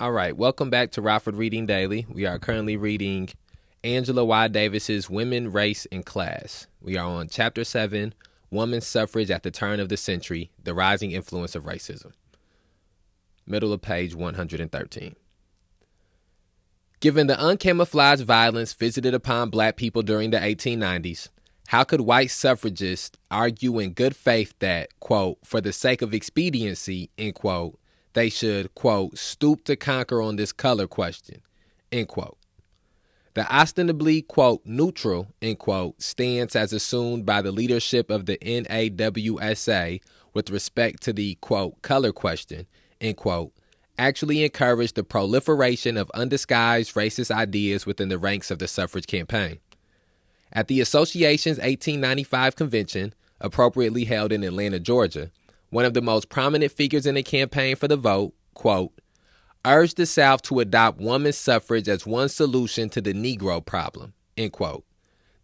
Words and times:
All 0.00 0.12
right, 0.12 0.36
welcome 0.36 0.70
back 0.70 0.92
to 0.92 1.02
Rockford 1.02 1.34
Reading 1.34 1.66
Daily. 1.66 2.06
We 2.08 2.24
are 2.24 2.38
currently 2.38 2.76
reading 2.76 3.30
Angela 3.82 4.24
Y. 4.24 4.46
Davis's 4.46 5.10
Women, 5.10 5.50
Race, 5.50 5.88
and 5.90 6.06
Class. 6.06 6.68
We 6.80 6.96
are 6.96 7.08
on 7.08 7.26
Chapter 7.26 7.64
7, 7.64 8.14
Women's 8.48 8.86
Suffrage 8.86 9.28
at 9.28 9.42
the 9.42 9.50
Turn 9.50 9.80
of 9.80 9.88
the 9.88 9.96
Century, 9.96 10.52
The 10.62 10.72
Rising 10.72 11.10
Influence 11.10 11.56
of 11.56 11.64
Racism. 11.64 12.12
Middle 13.44 13.72
of 13.72 13.82
page 13.82 14.14
113. 14.14 15.16
Given 17.00 17.26
the 17.26 17.34
uncamouflaged 17.34 18.22
violence 18.22 18.74
visited 18.74 19.14
upon 19.14 19.50
black 19.50 19.74
people 19.74 20.02
during 20.02 20.30
the 20.30 20.38
1890s, 20.38 21.28
how 21.66 21.82
could 21.82 22.02
white 22.02 22.30
suffragists 22.30 23.18
argue 23.32 23.80
in 23.80 23.94
good 23.94 24.14
faith 24.14 24.54
that, 24.60 24.90
quote, 25.00 25.38
for 25.42 25.60
the 25.60 25.72
sake 25.72 26.02
of 26.02 26.14
expediency, 26.14 27.10
end 27.18 27.34
quote, 27.34 27.76
they 28.18 28.28
should, 28.28 28.74
quote, 28.74 29.16
stoop 29.16 29.62
to 29.62 29.76
conquer 29.76 30.20
on 30.20 30.34
this 30.34 30.50
color 30.50 30.88
question, 30.88 31.40
end 31.92 32.08
quote. 32.08 32.36
The 33.34 33.48
ostensibly, 33.54 34.22
quote, 34.22 34.60
neutral, 34.64 35.28
end 35.40 35.60
quote, 35.60 36.02
stance 36.02 36.56
as 36.56 36.72
assumed 36.72 37.24
by 37.24 37.42
the 37.42 37.52
leadership 37.52 38.10
of 38.10 38.26
the 38.26 38.36
NAWSA 38.38 40.00
with 40.34 40.50
respect 40.50 41.00
to 41.04 41.12
the, 41.12 41.36
quote, 41.36 41.80
color 41.82 42.10
question, 42.10 42.66
end 43.00 43.18
quote, 43.18 43.52
actually 43.96 44.42
encouraged 44.42 44.96
the 44.96 45.04
proliferation 45.04 45.96
of 45.96 46.10
undisguised 46.10 46.94
racist 46.94 47.30
ideas 47.30 47.86
within 47.86 48.08
the 48.08 48.18
ranks 48.18 48.50
of 48.50 48.58
the 48.58 48.66
suffrage 48.66 49.06
campaign. 49.06 49.60
At 50.52 50.66
the 50.66 50.80
association's 50.80 51.58
1895 51.58 52.56
convention, 52.56 53.14
appropriately 53.40 54.06
held 54.06 54.32
in 54.32 54.42
Atlanta, 54.42 54.80
Georgia, 54.80 55.30
one 55.70 55.84
of 55.84 55.94
the 55.94 56.02
most 56.02 56.28
prominent 56.28 56.72
figures 56.72 57.06
in 57.06 57.14
the 57.14 57.22
campaign 57.22 57.76
for 57.76 57.88
the 57.88 57.96
vote, 57.96 58.34
quote, 58.54 58.92
urged 59.64 59.96
the 59.96 60.06
South 60.06 60.42
to 60.42 60.60
adopt 60.60 61.00
woman 61.00 61.32
suffrage 61.32 61.88
as 61.88 62.06
one 62.06 62.28
solution 62.28 62.88
to 62.88 63.00
the 63.00 63.12
Negro 63.12 63.64
problem, 63.64 64.14
end 64.36 64.52
quote. 64.52 64.84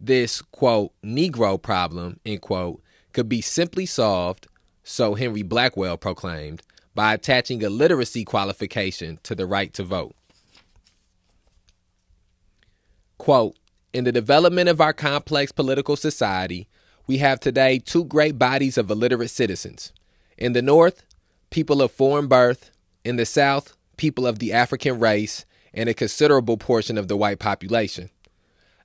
This, 0.01 0.41
quote, 0.43 0.93
Negro 1.03 1.61
problem, 1.61 2.21
end 2.25 2.41
quote, 2.41 2.83
could 3.13 3.29
be 3.29 3.41
simply 3.41 3.87
solved, 3.87 4.47
so 4.83 5.15
Henry 5.15 5.43
Blackwell 5.43 5.97
proclaimed, 5.97 6.63
by 6.95 7.13
attaching 7.13 7.63
a 7.65 7.71
literacy 7.71 8.25
qualification 8.25 9.19
to 9.25 9.35
the 9.35 9.47
right 9.47 9.73
to 9.75 9.83
vote. 9.83 10.15
Quote, 13.19 13.57
in 13.93 14.05
the 14.05 14.13
development 14.13 14.69
of 14.69 14.81
our 14.81 14.93
complex 14.93 15.53
political 15.53 15.97
society, 15.97 16.69
we 17.07 17.19
have 17.19 17.41
today 17.41 17.79
two 17.79 18.05
great 18.05 18.39
bodies 18.39 18.79
of 18.79 18.91
illiterate 18.91 19.31
citizens 19.31 19.93
in 20.37 20.53
the 20.53 20.63
North, 20.63 21.05
people 21.51 21.83
of 21.83 21.93
foreign 21.93 22.27
birth. 22.27 22.71
In 23.05 23.17
the 23.17 23.27
South, 23.27 23.77
people 23.97 24.27
of 24.27 24.39
the 24.39 24.53
African 24.53 24.99
race 24.99 25.45
and 25.75 25.89
a 25.89 25.95
considerable 25.95 26.57
portion 26.57 26.97
of 26.97 27.09
the 27.09 27.17
white 27.17 27.39
population. 27.39 28.11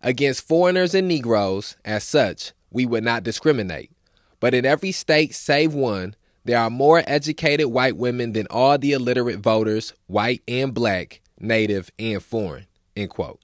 Against 0.01 0.47
foreigners 0.47 0.93
and 0.93 1.07
Negroes, 1.07 1.75
as 1.85 2.03
such, 2.03 2.51
we 2.71 2.85
would 2.85 3.03
not 3.03 3.23
discriminate. 3.23 3.91
But 4.39 4.53
in 4.53 4.65
every 4.65 4.91
state 4.91 5.35
save 5.35 5.73
one, 5.73 6.15
there 6.45 6.59
are 6.59 6.69
more 6.69 7.03
educated 7.05 7.67
white 7.67 7.97
women 7.97 8.33
than 8.33 8.47
all 8.49 8.77
the 8.77 8.93
illiterate 8.93 9.39
voters, 9.39 9.93
white 10.07 10.41
and 10.47 10.73
black, 10.73 11.21
native 11.39 11.91
and 11.99 12.23
foreign. 12.23 12.67
End 12.95 13.09
quote. 13.09 13.39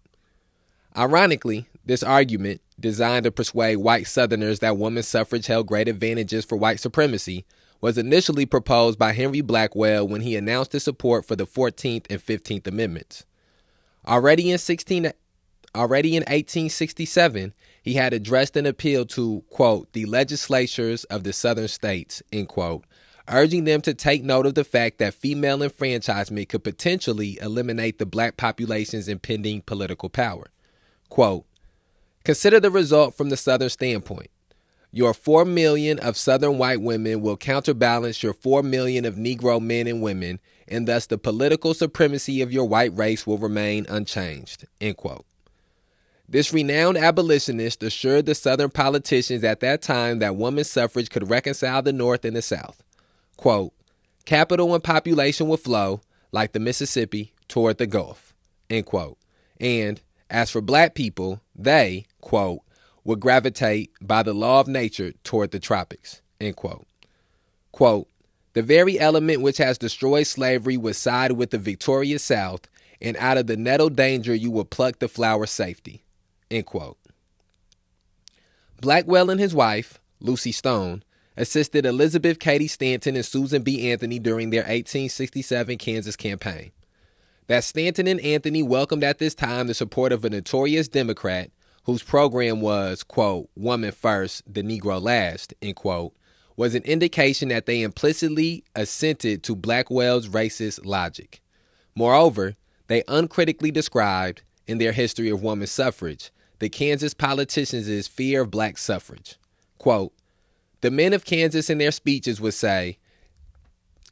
Ironically, 0.98 1.68
this 1.86 2.04
argument, 2.04 2.62
designed 2.80 3.26
to 3.26 3.32
persuade 3.32 3.78
white 3.78 4.08
Southerners 4.08 4.60
that 4.60 4.78
women's 4.78 5.08
suffrage 5.08 5.48
held 5.48 5.68
great 5.68 5.88
advantages 5.88 6.46
for 6.46 6.58
white 6.58 6.80
supremacy, 6.80 7.46
was 7.86 8.00
initially 8.00 8.48
proposed 8.48 8.98
by 8.98 9.14
Henry 9.14 9.42
Blackwell 9.42 10.08
when 10.08 10.22
he 10.22 10.36
announced 10.36 10.72
his 10.72 10.84
support 10.84 11.24
for 11.24 11.36
the 11.36 11.46
14th 11.46 12.08
and 12.10 12.20
15th 12.20 12.66
Amendments. 12.66 13.26
Already 14.08 14.50
in 14.50 14.58
16 14.58 15.12
already 15.76 16.16
in 16.16 16.22
1867, 16.22 17.54
he 17.84 17.94
had 17.94 18.12
addressed 18.12 18.58
an 18.58 18.66
appeal 18.66 19.06
to, 19.06 19.44
quote, 19.52 19.94
the 19.94 20.06
legislatures 20.06 21.04
of 21.04 21.24
the 21.24 21.32
southern 21.32 21.68
states, 21.68 22.24
end 22.34 22.48
quote, 22.48 22.86
urging 23.30 23.66
them 23.66 23.82
to 23.82 23.94
take 23.94 24.24
note 24.24 24.48
of 24.48 24.56
the 24.56 24.64
fact 24.64 24.98
that 24.98 25.14
female 25.14 25.62
enfranchisement 25.62 26.50
could 26.50 26.64
potentially 26.64 27.38
eliminate 27.40 28.00
the 28.00 28.06
black 28.08 28.36
population's 28.36 29.08
impending 29.08 29.62
political 29.62 30.10
power. 30.10 30.48
Quote, 31.10 31.46
consider 32.24 32.60
the 32.60 32.72
result 32.72 33.16
from 33.16 33.30
the 33.30 33.38
southern 33.38 33.70
standpoint. 33.70 34.32
Your 34.96 35.14
4 35.14 35.44
million 35.44 36.00
of 36.00 36.16
Southern 36.16 36.58
white 36.58 36.80
women 36.80 37.20
will 37.20 37.36
counterbalance 37.36 38.24
your 38.24 38.32
4 38.32 38.64
million 38.64 39.04
of 39.04 39.16
Negro 39.16 39.60
men 39.60 39.88
and 39.88 40.02
women, 40.02 40.40
and 40.70 40.88
thus 40.88 41.06
the 41.06 41.18
political 41.18 41.74
supremacy 41.74 42.42
of 42.42 42.54
your 42.54 42.64
white 42.64 42.96
race 42.96 43.28
will 43.28 43.38
remain 43.38 43.86
unchanged. 43.90 44.66
End 44.80 44.96
quote. 44.96 45.26
This 46.30 46.54
renowned 46.54 46.98
abolitionist 46.98 47.84
assured 47.84 48.26
the 48.26 48.34
Southern 48.34 48.70
politicians 48.70 49.44
at 49.44 49.60
that 49.60 49.82
time 49.82 50.20
that 50.20 50.38
women's 50.38 50.70
suffrage 50.70 51.10
could 51.10 51.30
reconcile 51.30 51.82
the 51.82 51.92
North 51.92 52.24
and 52.24 52.38
the 52.38 52.42
South. 52.42 52.82
Quote, 53.36 53.74
capital 54.24 54.74
and 54.74 54.82
population 54.82 55.50
would 55.50 55.60
flow, 55.60 56.00
like 56.32 56.54
the 56.54 56.60
Mississippi, 56.62 57.34
toward 57.50 57.80
the 57.80 57.86
Gulf. 57.86 58.34
End 58.70 58.86
quote. 58.86 59.18
And 59.60 60.00
as 60.30 60.52
for 60.52 60.62
black 60.62 60.96
people, 60.96 61.42
they, 61.54 62.06
quote, 62.22 62.62
would 63.06 63.22
gravitate 63.22 63.92
by 64.02 64.24
the 64.24 64.34
law 64.34 64.60
of 64.60 64.68
nature 64.68 65.14
toward 65.24 65.52
the 65.52 65.60
tropics. 65.60 66.22
End 66.42 66.58
quote. 66.58 66.86
Quote, 67.72 68.10
the 68.54 68.62
very 68.62 69.00
element 69.00 69.42
which 69.42 69.58
has 69.58 69.78
destroyed 69.78 70.28
slavery 70.28 70.76
would 70.76 70.96
side 70.96 71.34
with 71.34 71.52
the 71.52 71.58
victorious 71.58 72.24
South, 72.24 72.68
and 73.02 73.16
out 73.18 73.38
of 73.38 73.48
the 73.48 73.58
nettle 73.58 73.90
danger 73.90 74.34
you 74.34 74.50
will 74.50 74.66
pluck 74.66 75.00
the 75.00 75.08
flower 75.08 75.46
safety. 75.46 76.04
End 76.50 76.66
quote. 76.66 76.98
Blackwell 78.82 79.30
and 79.30 79.40
his 79.40 79.54
wife, 79.54 80.00
Lucy 80.20 80.52
Stone, 80.52 81.04
assisted 81.38 81.86
Elizabeth 81.86 82.40
Cady 82.40 82.68
Stanton 82.68 83.16
and 83.16 83.26
Susan 83.26 83.62
B. 83.62 83.92
Anthony 83.92 84.20
during 84.20 84.50
their 84.50 84.62
1867 84.62 85.78
Kansas 85.78 86.16
campaign. 86.16 86.72
That 87.48 87.64
Stanton 87.64 88.08
and 88.08 88.22
Anthony 88.22 88.64
welcomed 88.64 89.04
at 89.04 89.20
this 89.20 89.36
time 89.36 89.68
the 89.68 89.74
support 89.74 90.12
of 90.12 90.26
a 90.26 90.30
notorious 90.30 90.88
Democrat 90.88 91.52
whose 91.86 92.04
program 92.04 92.62
was, 92.62 93.04
quote, 93.04 93.50
woman 93.56 93.92
first, 93.92 94.42
the 94.52 94.64
Negro 94.64 95.02
last, 95.02 95.54
end 95.62 95.76
quote, 95.76 96.14
was 96.58 96.74
an 96.74 96.84
indication 96.84 97.50
that 97.50 97.66
they 97.66 97.82
implicitly 97.82 98.64
assented 98.76 99.44
to 99.44 99.56
Blackwell's 99.56 100.28
racist 100.28 100.86
logic. 100.86 101.42
Moreover, 101.96 102.56
they 102.88 103.04
uncritically 103.08 103.72
described, 103.72 104.42
in 104.68 104.80
their 104.80 104.94
history 104.94 105.30
of 105.30 105.44
woman 105.44 105.68
suffrage, 105.68 106.32
the 106.60 106.70
Kansas 106.70 107.14
politicians' 107.14 108.08
fear 108.08 108.42
of 108.42 108.52
black 108.52 108.78
suffrage. 108.78 109.38
Quote, 109.78 110.14
the 110.82 110.90
men 110.92 111.14
of 111.14 111.26
Kansas 111.26 111.70
in 111.70 111.78
their 111.78 111.92
speeches 111.92 112.42
would 112.42 112.54
say, 112.54 112.98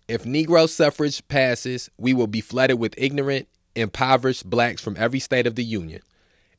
if 0.08 0.26
Negro 0.26 0.68
suffrage 0.68 1.26
passes, 1.28 1.90
we 1.98 2.14
will 2.14 2.28
be 2.28 2.42
flooded 2.42 2.78
with 2.78 2.94
ignorant, 2.98 3.48
impoverished 3.76 4.50
blacks 4.50 4.82
from 4.82 4.98
every 4.98 5.20
state 5.20 5.48
of 5.48 5.56
the 5.56 5.64
Union. 5.64 6.02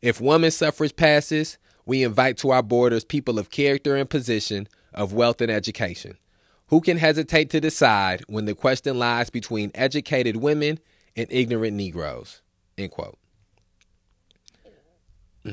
If 0.05 0.21
women's 0.21 0.55
suffrage 0.55 0.97
passes, 0.97 1.57
we 1.87 2.03
invite 2.03 2.37
to 2.39 2.51
our 2.51 2.63
borders 2.63 3.05
people 3.05 3.39
of 3.39 3.49
character 3.49 3.97
and 3.97 4.09
position, 4.09 4.69
of 4.93 5.15
wealth 5.15 5.41
and 5.41 5.51
education. 5.51 6.19
Who 6.67 6.83
can 6.83 6.99
hesitate 6.99 7.49
to 7.51 7.61
decide 7.61 8.23
when 8.29 8.45
the 8.45 8.55
question 8.55 8.99
lies 8.99 9.31
between 9.31 9.71
educated 9.75 10.37
women 10.37 10.79
and 11.17 11.27
ignorant 11.31 11.75
Negroes? 11.75 12.43
End 12.77 12.91
quote. 12.91 13.17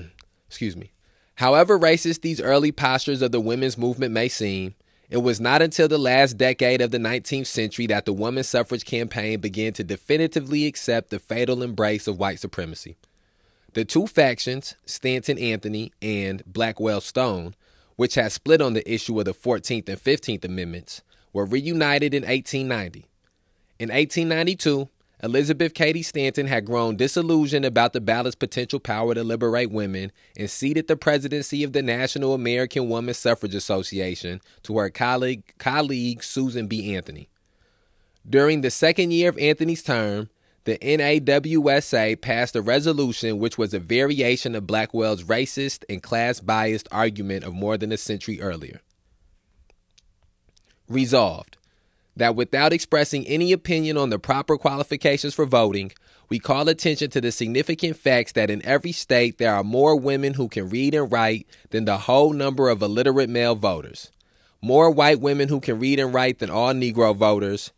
Excuse 0.50 0.76
me. 0.76 0.92
However 1.36 1.80
racist 1.80 2.20
these 2.20 2.42
early 2.42 2.74
postures 2.74 3.22
of 3.22 3.32
the 3.32 3.40
women's 3.40 3.78
movement 3.78 4.14
may 4.14 4.28
seem, 4.28 4.76
it 5.10 5.20
was 5.20 5.40
not 5.40 5.62
until 5.62 5.88
the 5.88 5.98
last 5.98 6.38
decade 6.38 6.82
of 6.82 6.92
the 6.92 6.98
19th 6.98 7.48
century 7.48 7.88
that 7.88 8.04
the 8.04 8.12
women's 8.12 8.50
suffrage 8.50 8.84
campaign 8.84 9.40
began 9.40 9.72
to 9.72 9.86
definitively 9.86 10.66
accept 10.66 11.10
the 11.10 11.20
fatal 11.20 11.64
embrace 11.64 12.06
of 12.06 12.20
white 12.20 12.42
supremacy. 12.42 12.98
The 13.74 13.86
two 13.86 14.06
factions, 14.06 14.76
Stanton 14.86 15.38
Anthony 15.38 15.94
and 16.02 16.44
Blackwell 16.46 17.00
Stone, 17.00 17.56
which 17.96 18.16
had 18.16 18.32
split 18.34 18.62
on 18.62 18.74
the 18.74 18.92
issue 18.92 19.18
of 19.18 19.26
the 19.26 19.34
14th 19.34 19.88
and 19.88 19.98
15th 19.98 20.44
Amendments, 20.44 21.04
were 21.32 21.46
reunited 21.46 22.14
in 22.14 22.24
1890. 22.24 23.06
In 23.80 23.90
1892, 23.90 24.90
Elizabeth 25.24 25.74
Cady 25.74 26.02
Stanton 26.02 26.48
had 26.48 26.66
grown 26.66 26.98
disillusioned 26.98 27.64
about 27.64 27.94
the 27.94 28.02
ballot's 28.02 28.36
potential 28.36 28.80
power 28.80 29.14
to 29.14 29.24
liberate 29.24 29.72
women 29.72 30.12
and 30.36 30.50
ceded 30.50 30.88
the 30.88 30.98
presidency 30.98 31.64
of 31.64 31.74
the 31.74 31.82
National 31.82 32.34
American 32.34 32.90
Woman 32.90 33.14
Suffrage 33.14 33.56
Association 33.56 34.42
to 34.64 34.80
her 34.80 34.90
colleague, 34.90 35.44
colleague 35.60 36.24
Susan 36.24 36.68
B. 36.68 36.96
Anthony. 36.96 37.30
During 38.28 38.62
the 38.62 38.72
second 38.72 39.14
year 39.14 39.30
of 39.30 39.38
Anthony's 39.38 39.84
term, 39.84 40.30
the 40.64 40.78
NAWSA 40.78 42.22
passed 42.22 42.56
a 42.56 42.62
resolution 42.62 43.40
which 43.40 43.58
was 43.58 43.74
a 43.74 43.80
variation 43.80 44.56
of 44.56 44.68
Blackwell's 44.68 45.24
racist 45.24 45.84
and 45.90 46.04
class 46.04 46.40
biased 46.40 46.88
argument 46.92 47.44
of 47.44 47.54
more 47.54 47.78
than 47.78 47.92
a 47.92 47.98
century 47.98 48.40
earlier. 48.40 48.82
Resolved 50.88 51.58
that 52.16 52.36
without 52.36 52.74
expressing 52.74 53.26
any 53.28 53.52
opinion 53.52 53.98
on 53.98 54.10
the 54.10 54.20
proper 54.20 54.58
qualifications 54.58 55.34
for 55.34 55.46
voting, 55.46 55.92
we 56.30 56.40
call 56.40 56.70
attention 56.70 57.10
to 57.10 57.22
the 57.22 57.32
significant 57.32 57.98
facts 57.98 58.34
that 58.34 58.50
in 58.50 58.64
every 58.66 58.92
state 58.92 59.38
there 59.38 59.54
are 59.54 59.64
more 59.64 59.96
women 59.96 60.36
who 60.36 60.48
can 60.48 60.70
read 60.70 60.94
and 60.94 61.12
write 61.12 61.48
than 61.72 61.86
the 61.86 61.98
whole 61.98 62.34
number 62.34 62.70
of 62.70 62.82
illiterate 62.82 63.30
male 63.30 63.56
voters, 63.56 64.12
more 64.62 64.92
white 64.92 65.20
women 65.20 65.50
who 65.50 65.60
can 65.60 65.80
read 65.80 66.00
and 66.00 66.14
write 66.14 66.40
than 66.40 66.50
all 66.50 66.74
Negro 66.74 67.16
voters, 67.16 67.72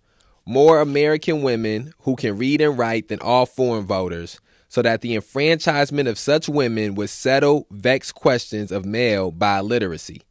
more 0.45 0.80
American 0.80 1.42
women 1.42 1.94
who 2.00 2.16
can 2.16 2.38
read 2.38 2.62
and 2.62 2.78
write 2.78 3.07
than 3.07 3.19
all 3.22 3.45
foreign 3.45 3.86
voters, 3.86 4.40
so 4.68 4.81
that 4.81 5.01
the 5.01 5.16
enfranchisement 5.16 6.07
of 6.07 6.18
such 6.18 6.50
women 6.50 6.95
would 6.95 7.10
settle 7.10 7.68
vexed 7.72 8.16
questions 8.16 8.72
of 8.72 8.86
male 8.86 9.31
by 9.31 9.60
literacy, 9.60 10.22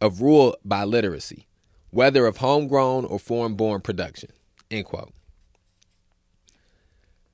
of 0.00 0.20
rule 0.20 0.56
by 0.64 0.84
literacy 0.84 1.48
whether 1.90 2.26
of 2.26 2.38
homegrown 2.38 3.04
or 3.04 3.18
foreign 3.18 3.54
born 3.54 3.80
production. 3.80 4.30
End 4.70 4.84
quote. 4.84 5.12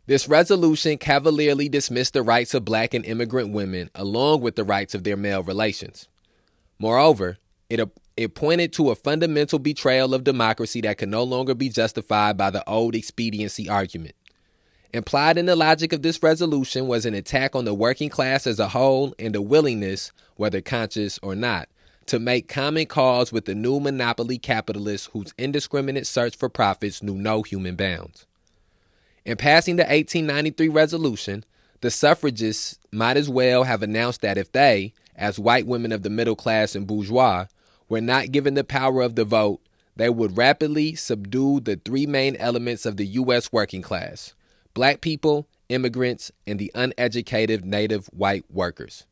This 0.07 0.29
resolution 0.29 0.99
cavalierly 0.99 1.69
dismissed 1.69 2.13
the 2.13 2.23
rights 2.23 2.53
of 2.55 2.65
black 2.65 2.93
and 2.93 3.05
immigrant 3.05 3.53
women 3.53 3.91
along 3.95 4.43
with 4.43 4.55
the 4.55 4.65
rights 4.65 4.95
of 4.95 5.03
their 5.03 5.17
male 5.17 5.43
relations. 5.43 6.09
Moreover, 6.79 7.39
it, 7.69 7.81
it 8.17 8.35
pointed 8.35 8.73
to 8.75 8.91
a 8.91 8.95
fundamental 8.95 9.59
betrayal 9.59 10.15
of 10.15 10.25
democracy 10.25 10.81
that 10.83 10.99
could 10.99 11.09
no 11.09 11.23
longer 11.23 11.55
be 11.55 11.69
justified 11.69 12.37
by 12.37 12.51
the 12.51 12.69
old 12.69 12.95
expediency 12.95 13.69
argument. 13.69 14.15
Implied 14.93 15.39
in 15.39 15.47
the 15.47 15.57
logic 15.57 15.93
of 15.93 16.03
this 16.03 16.23
resolution 16.23 16.87
was 16.87 17.05
an 17.05 17.15
attack 17.15 17.57
on 17.57 17.65
the 17.65 17.75
working 17.75 18.09
class 18.09 18.47
as 18.47 18.61
a 18.61 18.69
whole 18.69 19.13
and 19.19 19.35
a 19.35 19.43
willingness, 19.43 20.13
whether 20.37 20.61
conscious 20.61 21.19
or 21.21 21.35
not, 21.35 21.69
to 22.07 22.21
make 22.21 22.49
common 22.49 22.87
cause 22.87 23.33
with 23.33 23.47
the 23.47 23.55
new 23.55 23.81
monopoly 23.81 24.39
capitalists 24.39 25.09
whose 25.13 25.35
indiscriminate 25.37 26.07
search 26.07 26.37
for 26.37 26.49
profits 26.49 27.03
knew 27.03 27.17
no 27.17 27.43
human 27.43 27.75
bounds. 27.75 28.27
In 29.25 29.37
passing 29.37 29.77
the 29.77 29.83
1893 29.83 30.69
resolution, 30.69 31.45
the 31.81 31.91
suffragists 31.91 32.79
might 32.93 33.17
as 33.17 33.29
well 33.29 33.65
have 33.65 33.83
announced 33.83 34.21
that 34.21 34.39
if 34.39 34.53
they, 34.53 34.93
as 35.17 35.39
white 35.39 35.67
women 35.67 35.93
of 35.93 36.03
the 36.03 36.11
middle 36.11 36.37
class 36.37 36.75
and 36.75 36.87
bourgeois, 36.87 37.47
were 37.89 38.01
not 38.01 38.33
given 38.33 38.55
the 38.55 38.65
power 38.65 39.03
of 39.03 39.15
the 39.15 39.25
vote, 39.25 39.61
they 39.97 40.09
would 40.09 40.37
rapidly 40.37 40.95
subdue 40.95 41.61
the 41.61 41.77
three 41.77 42.07
main 42.07 42.37
elements 42.37 42.85
of 42.85 42.97
the 42.97 43.07
U.S. 43.07 43.53
working 43.53 43.83
class 43.83 44.35
black 44.75 45.01
people, 45.01 45.47
immigrants, 45.69 46.33
and 46.47 46.59
the 46.59 46.73
uneducated 46.75 47.65
native 47.65 48.07
white 48.09 48.45
workers. 48.51 49.07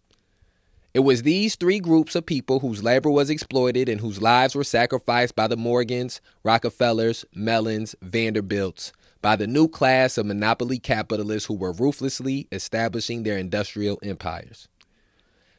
It 0.95 1.01
was 1.01 1.23
these 1.23 1.55
three 1.55 1.79
groups 1.79 2.15
of 2.15 2.27
people 2.27 2.61
whose 2.61 2.83
labor 2.83 3.11
was 3.11 3.31
exploited 3.31 3.89
and 3.89 4.01
whose 4.01 4.21
lives 4.21 4.55
were 4.55 4.65
sacrificed 4.65 5.35
by 5.35 5.47
the 5.47 5.57
Morgans, 5.57 6.21
Rockefellers, 6.43 7.25
Mellons, 7.35 7.95
Vanderbilts, 8.03 8.93
by 9.23 9.37
the 9.37 9.47
new 9.47 9.69
class 9.69 10.19
of 10.19 10.27
monopoly 10.27 10.79
capitalists 10.79 11.47
who 11.47 11.55
were 11.55 11.73
ruthlessly 11.73 12.47
establishing 12.53 13.23
their 13.23 13.39
industrial 13.39 13.99
empires. 14.03 14.69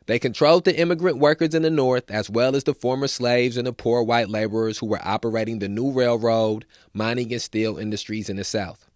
They 0.05 0.19
controlled 0.19 0.65
the 0.65 0.77
immigrant 0.77 1.17
workers 1.17 1.55
in 1.55 1.61
the 1.61 1.69
North 1.69 2.11
as 2.11 2.29
well 2.29 2.55
as 2.55 2.65
the 2.65 2.73
former 2.73 3.07
slaves 3.07 3.55
and 3.55 3.65
the 3.65 3.73
poor 3.73 4.03
white 4.03 4.29
laborers 4.29 4.79
who 4.79 4.87
were 4.87 4.99
operating 5.01 5.59
the 5.59 5.69
new 5.69 5.91
railroad, 5.91 6.65
mining, 6.93 7.31
and 7.31 7.41
steel 7.41 7.77
industries 7.77 8.29
in 8.29 8.35
the 8.35 8.43
South. 8.43 8.89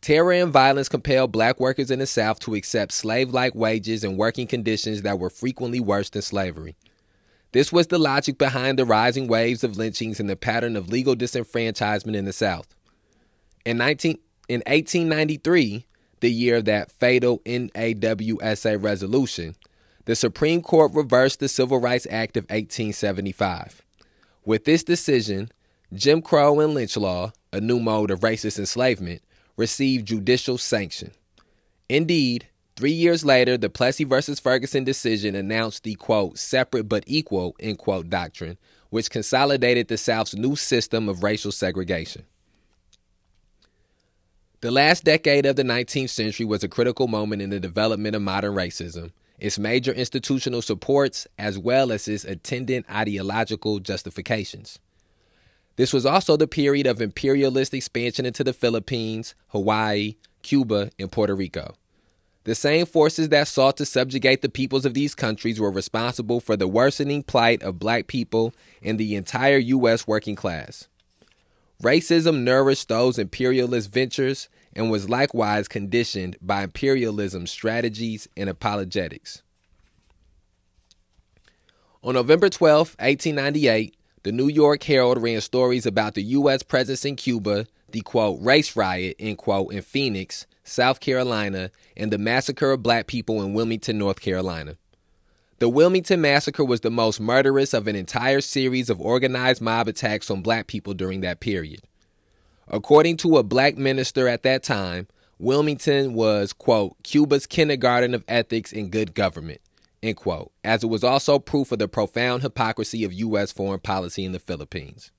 Terror 0.00 0.32
and 0.32 0.52
violence 0.52 0.88
compelled 0.88 1.32
black 1.32 1.60
workers 1.60 1.90
in 1.90 2.00
the 2.00 2.06
South 2.06 2.40
to 2.40 2.54
accept 2.54 2.92
slave 2.92 3.30
like 3.30 3.54
wages 3.54 4.02
and 4.02 4.18
working 4.18 4.46
conditions 4.46 5.02
that 5.02 5.18
were 5.18 5.30
frequently 5.30 5.80
worse 5.80 6.10
than 6.10 6.22
slavery. 6.22 6.76
This 7.52 7.72
was 7.72 7.88
the 7.88 7.98
logic 7.98 8.38
behind 8.38 8.78
the 8.78 8.84
rising 8.84 9.28
waves 9.28 9.62
of 9.62 9.76
lynchings 9.76 10.18
and 10.18 10.28
the 10.28 10.36
pattern 10.36 10.74
of 10.74 10.88
legal 10.88 11.14
disenfranchisement 11.14 12.16
in 12.16 12.24
the 12.24 12.32
South. 12.32 12.66
In, 13.64 13.76
19, 13.76 14.18
in 14.48 14.62
1893, 14.66 15.86
the 16.20 16.32
year 16.32 16.56
of 16.56 16.64
that 16.64 16.90
fatal 16.90 17.40
NAWSA 17.40 18.82
resolution, 18.82 19.54
the 20.04 20.16
Supreme 20.16 20.62
Court 20.62 20.92
reversed 20.94 21.40
the 21.40 21.48
Civil 21.48 21.78
Rights 21.78 22.06
Act 22.10 22.36
of 22.36 22.44
1875. 22.44 23.82
With 24.44 24.64
this 24.64 24.82
decision, 24.82 25.50
Jim 25.94 26.22
Crow 26.22 26.58
and 26.60 26.74
lynch 26.74 26.96
law, 26.96 27.32
a 27.52 27.60
new 27.60 27.78
mode 27.78 28.10
of 28.10 28.20
racist 28.20 28.58
enslavement, 28.58 29.22
received 29.56 30.08
judicial 30.08 30.58
sanction. 30.58 31.12
Indeed, 31.88 32.48
three 32.76 32.92
years 32.92 33.24
later, 33.24 33.56
the 33.56 33.70
Plessy 33.70 34.04
versus 34.04 34.40
Ferguson 34.40 34.82
decision 34.82 35.34
announced 35.36 35.84
the 35.84 35.94
quote, 35.94 36.38
separate 36.38 36.88
but 36.88 37.04
equal, 37.06 37.54
end 37.60 37.78
quote, 37.78 38.10
doctrine, 38.10 38.58
which 38.90 39.10
consolidated 39.10 39.88
the 39.88 39.98
South's 39.98 40.34
new 40.34 40.56
system 40.56 41.08
of 41.08 41.22
racial 41.22 41.52
segregation. 41.52 42.24
The 44.62 44.70
last 44.70 45.04
decade 45.04 45.44
of 45.44 45.56
the 45.56 45.64
19th 45.64 46.10
century 46.10 46.46
was 46.46 46.62
a 46.62 46.68
critical 46.68 47.08
moment 47.08 47.42
in 47.42 47.50
the 47.50 47.60
development 47.60 48.14
of 48.14 48.22
modern 48.22 48.54
racism, 48.54 49.10
its 49.42 49.58
major 49.58 49.90
institutional 49.90 50.62
supports, 50.62 51.26
as 51.36 51.58
well 51.58 51.90
as 51.90 52.06
its 52.06 52.24
attendant 52.24 52.86
ideological 52.88 53.80
justifications. 53.80 54.78
This 55.74 55.92
was 55.92 56.06
also 56.06 56.36
the 56.36 56.46
period 56.46 56.86
of 56.86 57.02
imperialist 57.02 57.74
expansion 57.74 58.24
into 58.24 58.44
the 58.44 58.52
Philippines, 58.52 59.34
Hawaii, 59.48 60.14
Cuba, 60.42 60.90
and 60.96 61.10
Puerto 61.10 61.34
Rico. 61.34 61.74
The 62.44 62.54
same 62.54 62.86
forces 62.86 63.30
that 63.30 63.48
sought 63.48 63.76
to 63.78 63.84
subjugate 63.84 64.42
the 64.42 64.48
peoples 64.48 64.86
of 64.86 64.94
these 64.94 65.16
countries 65.16 65.58
were 65.58 65.72
responsible 65.72 66.38
for 66.38 66.56
the 66.56 66.68
worsening 66.68 67.24
plight 67.24 67.64
of 67.64 67.80
black 67.80 68.06
people 68.06 68.54
and 68.80 68.96
the 68.96 69.16
entire 69.16 69.58
U.S. 69.58 70.06
working 70.06 70.36
class. 70.36 70.86
Racism 71.82 72.42
nourished 72.42 72.88
those 72.88 73.18
imperialist 73.18 73.92
ventures 73.92 74.48
and 74.74 74.90
was 74.90 75.08
likewise 75.08 75.68
conditioned 75.68 76.36
by 76.40 76.62
imperialism's 76.62 77.50
strategies 77.50 78.28
and 78.36 78.48
apologetics. 78.48 79.42
On 82.02 82.14
November 82.14 82.48
12, 82.48 82.96
1898, 82.98 83.96
the 84.24 84.32
New 84.32 84.48
York 84.48 84.82
Herald 84.82 85.22
ran 85.22 85.40
stories 85.40 85.86
about 85.86 86.14
the 86.14 86.22
U.S. 86.22 86.62
presence 86.62 87.04
in 87.04 87.16
Cuba, 87.16 87.66
the 87.90 88.00
quote, 88.00 88.40
race 88.40 88.74
riot, 88.74 89.16
end 89.18 89.38
quote, 89.38 89.72
in 89.72 89.82
Phoenix, 89.82 90.46
South 90.64 91.00
Carolina, 91.00 91.70
and 91.96 92.12
the 92.12 92.18
massacre 92.18 92.72
of 92.72 92.82
black 92.82 93.06
people 93.06 93.42
in 93.42 93.52
Wilmington, 93.52 93.98
North 93.98 94.20
Carolina. 94.20 94.76
The 95.58 95.68
Wilmington 95.68 96.20
Massacre 96.20 96.64
was 96.64 96.80
the 96.80 96.90
most 96.90 97.20
murderous 97.20 97.72
of 97.72 97.86
an 97.86 97.94
entire 97.94 98.40
series 98.40 98.90
of 98.90 99.00
organized 99.00 99.62
mob 99.62 99.86
attacks 99.86 100.28
on 100.28 100.42
black 100.42 100.66
people 100.66 100.92
during 100.92 101.20
that 101.20 101.38
period. 101.38 101.82
According 102.68 103.18
to 103.18 103.36
a 103.36 103.42
black 103.42 103.76
minister 103.76 104.28
at 104.28 104.42
that 104.42 104.62
time, 104.62 105.08
Wilmington 105.38 106.14
was, 106.14 106.52
quote, 106.52 106.96
Cuba's 107.02 107.46
kindergarten 107.46 108.14
of 108.14 108.24
ethics 108.28 108.72
and 108.72 108.90
good 108.90 109.14
government, 109.14 109.60
end 110.02 110.16
quote, 110.16 110.52
as 110.62 110.84
it 110.84 110.86
was 110.86 111.02
also 111.02 111.38
proof 111.38 111.72
of 111.72 111.80
the 111.80 111.88
profound 111.88 112.42
hypocrisy 112.42 113.04
of 113.04 113.12
U.S. 113.12 113.50
foreign 113.50 113.80
policy 113.80 114.24
in 114.24 114.32
the 114.32 114.38
Philippines. 114.38 115.10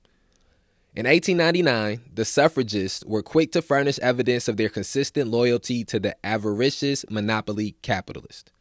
In 0.96 1.08
1899, 1.08 2.02
the 2.14 2.24
suffragists 2.24 3.04
were 3.06 3.24
quick 3.24 3.52
to 3.54 3.62
furnish 3.62 3.98
evidence 4.00 4.48
of 4.48 4.58
their 4.58 4.70
consistent 4.70 5.30
loyalty 5.30 5.84
to 5.86 6.00
the 6.00 6.16
avaricious 6.26 7.04
monopoly 7.10 7.76
capitalist. 7.82 8.52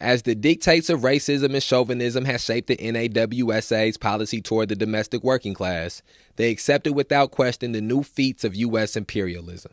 As 0.00 0.22
the 0.22 0.34
dictates 0.34 0.90
of 0.90 1.00
racism 1.00 1.54
and 1.54 1.62
chauvinism 1.62 2.26
had 2.26 2.40
shaped 2.42 2.68
the 2.68 2.76
NAWSA's 2.76 3.96
policy 3.96 4.42
toward 4.42 4.68
the 4.68 4.76
domestic 4.76 5.24
working 5.24 5.54
class, 5.54 6.02
they 6.36 6.50
accepted 6.50 6.92
without 6.92 7.30
question 7.30 7.72
the 7.72 7.80
new 7.80 8.02
feats 8.02 8.44
of 8.44 8.54
U.S. 8.54 8.94
imperialism. 8.94 9.72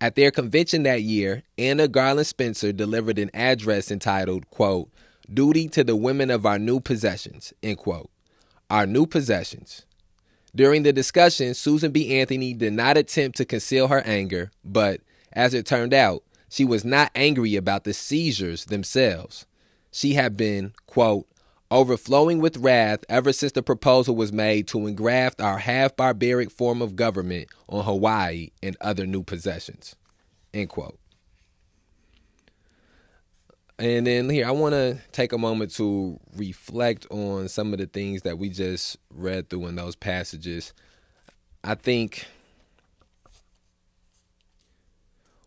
At 0.00 0.16
their 0.16 0.32
convention 0.32 0.82
that 0.82 1.02
year, 1.02 1.44
Anna 1.56 1.86
Garlin 1.86 2.26
Spencer 2.26 2.72
delivered 2.72 3.18
an 3.18 3.30
address 3.32 3.90
entitled, 3.90 4.50
quote, 4.50 4.90
Duty 5.32 5.68
to 5.68 5.84
the 5.84 5.96
Women 5.96 6.30
of 6.30 6.44
Our 6.44 6.58
New 6.58 6.80
Possessions, 6.80 7.52
end 7.62 7.78
quote. 7.78 8.10
Our 8.68 8.86
New 8.86 9.06
Possessions. 9.06 9.86
During 10.54 10.82
the 10.82 10.92
discussion, 10.92 11.54
Susan 11.54 11.92
B. 11.92 12.18
Anthony 12.18 12.52
did 12.52 12.72
not 12.72 12.96
attempt 12.96 13.36
to 13.38 13.44
conceal 13.44 13.88
her 13.88 14.02
anger, 14.02 14.50
but, 14.64 15.00
as 15.32 15.54
it 15.54 15.66
turned 15.66 15.94
out, 15.94 16.24
she 16.48 16.64
was 16.64 16.84
not 16.84 17.10
angry 17.14 17.56
about 17.56 17.84
the 17.84 17.92
seizures 17.92 18.66
themselves. 18.66 19.46
She 19.90 20.14
had 20.14 20.36
been, 20.36 20.72
quote, 20.86 21.26
overflowing 21.70 22.38
with 22.40 22.58
wrath 22.58 23.04
ever 23.08 23.32
since 23.32 23.52
the 23.52 23.62
proposal 23.62 24.14
was 24.14 24.32
made 24.32 24.68
to 24.68 24.86
engraft 24.86 25.40
our 25.40 25.58
half 25.58 25.96
barbaric 25.96 26.50
form 26.50 26.80
of 26.80 26.96
government 26.96 27.48
on 27.68 27.84
Hawaii 27.84 28.50
and 28.62 28.76
other 28.80 29.06
new 29.06 29.22
possessions. 29.22 29.96
End 30.54 30.68
quote. 30.68 30.98
And 33.78 34.06
then 34.06 34.30
here, 34.30 34.46
I 34.46 34.52
want 34.52 34.72
to 34.72 34.98
take 35.12 35.32
a 35.32 35.38
moment 35.38 35.74
to 35.74 36.18
reflect 36.34 37.06
on 37.10 37.48
some 37.48 37.74
of 37.74 37.78
the 37.78 37.86
things 37.86 38.22
that 38.22 38.38
we 38.38 38.48
just 38.48 38.96
read 39.10 39.50
through 39.50 39.66
in 39.66 39.76
those 39.76 39.94
passages. 39.96 40.72
I 41.62 41.74
think 41.74 42.26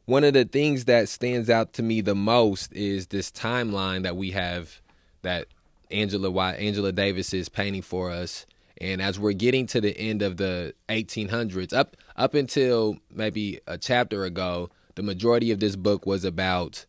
one 0.09 0.23
of 0.23 0.33
the 0.33 0.43
things 0.43 0.85
that 0.85 1.07
stands 1.07 1.51
out 1.51 1.71
to 1.73 1.83
me 1.83 2.01
the 2.01 2.15
most 2.15 2.73
is 2.73 3.07
this 3.07 3.29
timeline 3.31 4.01
that 4.01 4.17
we 4.17 4.31
have 4.31 4.81
that 5.21 5.45
Angela 5.91 6.31
Angela 6.53 6.91
Davis 6.91 7.31
is 7.31 7.47
painting 7.47 7.83
for 7.83 8.09
us. 8.09 8.47
And 8.81 9.03
as 9.03 9.19
we're 9.19 9.33
getting 9.33 9.67
to 9.67 9.79
the 9.79 9.95
end 9.95 10.23
of 10.23 10.37
the 10.37 10.73
1800s, 10.89 11.73
up 11.73 11.95
up 12.15 12.33
until 12.33 12.97
maybe 13.13 13.59
a 13.67 13.77
chapter 13.77 14.25
ago, 14.25 14.71
the 14.95 15.03
majority 15.03 15.51
of 15.51 15.59
this 15.59 15.75
book 15.75 16.07
was 16.07 16.25
about 16.25 16.87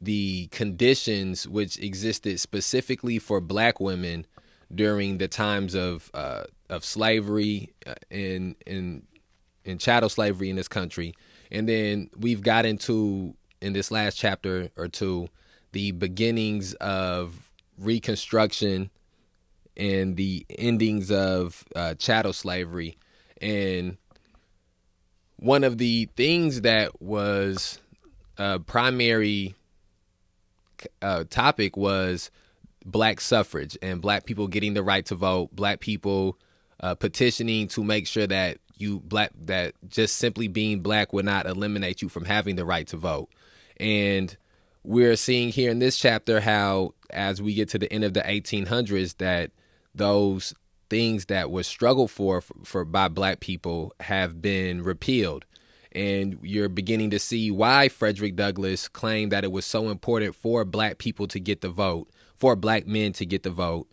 the 0.00 0.48
conditions 0.48 1.46
which 1.46 1.78
existed 1.78 2.40
specifically 2.40 3.20
for 3.20 3.40
black 3.40 3.78
women 3.78 4.26
during 4.74 5.18
the 5.18 5.28
times 5.28 5.76
of 5.76 6.10
uh, 6.12 6.42
of 6.68 6.84
slavery 6.84 7.72
uh, 7.86 7.94
in 8.10 8.56
in 8.66 9.04
in 9.64 9.78
chattel 9.78 10.08
slavery 10.08 10.50
in 10.50 10.56
this 10.56 10.66
country, 10.66 11.14
and 11.50 11.68
then 11.68 12.10
we've 12.16 12.42
got 12.42 12.66
into 12.66 13.34
in 13.60 13.72
this 13.72 13.90
last 13.90 14.16
chapter 14.16 14.70
or 14.76 14.88
two 14.88 15.28
the 15.72 15.92
beginnings 15.92 16.74
of 16.74 17.50
Reconstruction 17.78 18.90
and 19.76 20.16
the 20.16 20.44
endings 20.58 21.10
of 21.10 21.64
uh, 21.76 21.94
chattel 21.94 22.32
slavery. 22.32 22.96
And 23.40 23.96
one 25.36 25.62
of 25.62 25.78
the 25.78 26.08
things 26.16 26.62
that 26.62 27.00
was 27.00 27.78
a 28.36 28.58
primary 28.58 29.54
uh, 31.00 31.24
topic 31.30 31.76
was 31.76 32.30
black 32.84 33.20
suffrage 33.20 33.76
and 33.82 34.00
black 34.00 34.24
people 34.24 34.48
getting 34.48 34.74
the 34.74 34.82
right 34.82 35.04
to 35.06 35.14
vote, 35.14 35.54
black 35.54 35.80
people 35.80 36.38
uh, 36.80 36.94
petitioning 36.94 37.68
to 37.68 37.84
make 37.84 38.06
sure 38.06 38.26
that 38.26 38.58
you 38.80 39.00
black 39.00 39.30
that 39.44 39.74
just 39.88 40.16
simply 40.16 40.48
being 40.48 40.80
black 40.80 41.12
would 41.12 41.24
not 41.24 41.46
eliminate 41.46 42.02
you 42.02 42.08
from 42.08 42.24
having 42.24 42.56
the 42.56 42.64
right 42.64 42.86
to 42.88 42.96
vote. 42.96 43.28
And 43.78 44.36
we're 44.82 45.16
seeing 45.16 45.50
here 45.50 45.70
in 45.70 45.78
this 45.78 45.98
chapter 45.98 46.40
how 46.40 46.94
as 47.10 47.40
we 47.40 47.54
get 47.54 47.68
to 47.70 47.78
the 47.78 47.92
end 47.92 48.04
of 48.04 48.14
the 48.14 48.20
1800s 48.20 49.16
that 49.18 49.50
those 49.94 50.54
things 50.90 51.26
that 51.26 51.50
were 51.50 51.62
struggled 51.62 52.10
for, 52.10 52.40
for, 52.40 52.84
by 52.84 53.08
black 53.08 53.40
people 53.40 53.92
have 54.00 54.40
been 54.40 54.82
repealed 54.82 55.44
and 55.92 56.38
you're 56.42 56.68
beginning 56.68 57.10
to 57.10 57.18
see 57.18 57.50
why 57.50 57.88
Frederick 57.88 58.36
Douglass 58.36 58.88
claimed 58.88 59.32
that 59.32 59.44
it 59.44 59.52
was 59.52 59.64
so 59.64 59.88
important 59.88 60.34
for 60.34 60.64
black 60.64 60.98
people 60.98 61.26
to 61.28 61.40
get 61.40 61.60
the 61.60 61.68
vote, 61.68 62.08
for 62.36 62.54
black 62.56 62.86
men 62.86 63.12
to 63.14 63.26
get 63.26 63.42
the 63.42 63.50
vote, 63.50 63.88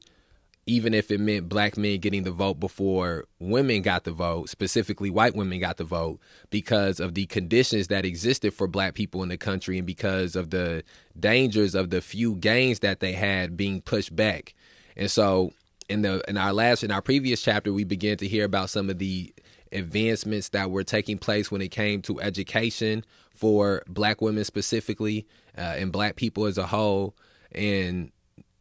even 0.68 0.94
if 0.94 1.12
it 1.12 1.20
meant 1.20 1.48
black 1.48 1.78
men 1.78 2.00
getting 2.00 2.24
the 2.24 2.32
vote 2.32 2.60
before 2.60 3.26
women 3.40 3.82
got 3.84 4.04
the 4.04 4.12
vote, 4.12 4.50
specifically 4.50 5.12
white 5.12 5.36
women 5.36 5.60
got 5.60 5.78
the 5.78 5.84
vote, 5.84 6.20
because 6.50 7.00
of 7.00 7.14
the 7.14 7.28
conditions 7.28 7.88
that 7.88 8.06
existed 8.06 8.54
for 8.54 8.68
black 8.68 8.96
people 8.96 9.22
in 9.22 9.30
the 9.30 9.38
country 9.38 9.78
and 9.78 9.86
because 9.86 10.36
of 10.36 10.50
the 10.50 10.84
dangers 11.20 11.76
of 11.76 11.92
the 11.92 12.02
few 12.02 12.36
gains 12.36 12.80
that 12.80 13.00
they 13.00 13.14
had 13.14 13.56
being 13.56 13.80
pushed 13.80 14.16
back. 14.16 14.56
And 14.98 15.12
so 15.12 15.52
in 15.88 16.02
the 16.02 16.24
in 16.28 16.38
our 16.38 16.54
last 16.54 16.84
in 16.84 16.92
our 16.92 17.02
previous 17.02 17.44
chapter 17.44 17.72
we 17.72 17.84
began 17.84 18.18
to 18.18 18.28
hear 18.28 18.44
about 18.44 18.72
some 18.72 18.90
of 18.90 18.98
the 18.98 19.32
advancements 19.72 20.50
that 20.50 20.72
were 20.72 20.84
taking 20.84 21.18
place 21.18 21.52
when 21.52 21.62
it 21.62 21.70
came 21.70 22.02
to 22.02 22.20
education 22.20 23.04
for 23.36 23.84
black 23.88 24.22
women 24.22 24.44
specifically 24.44 25.28
uh, 25.58 25.62
and 25.62 25.92
black 25.92 26.16
people 26.16 26.46
as 26.46 26.58
a 26.58 26.66
whole 26.66 27.16
and 27.52 28.12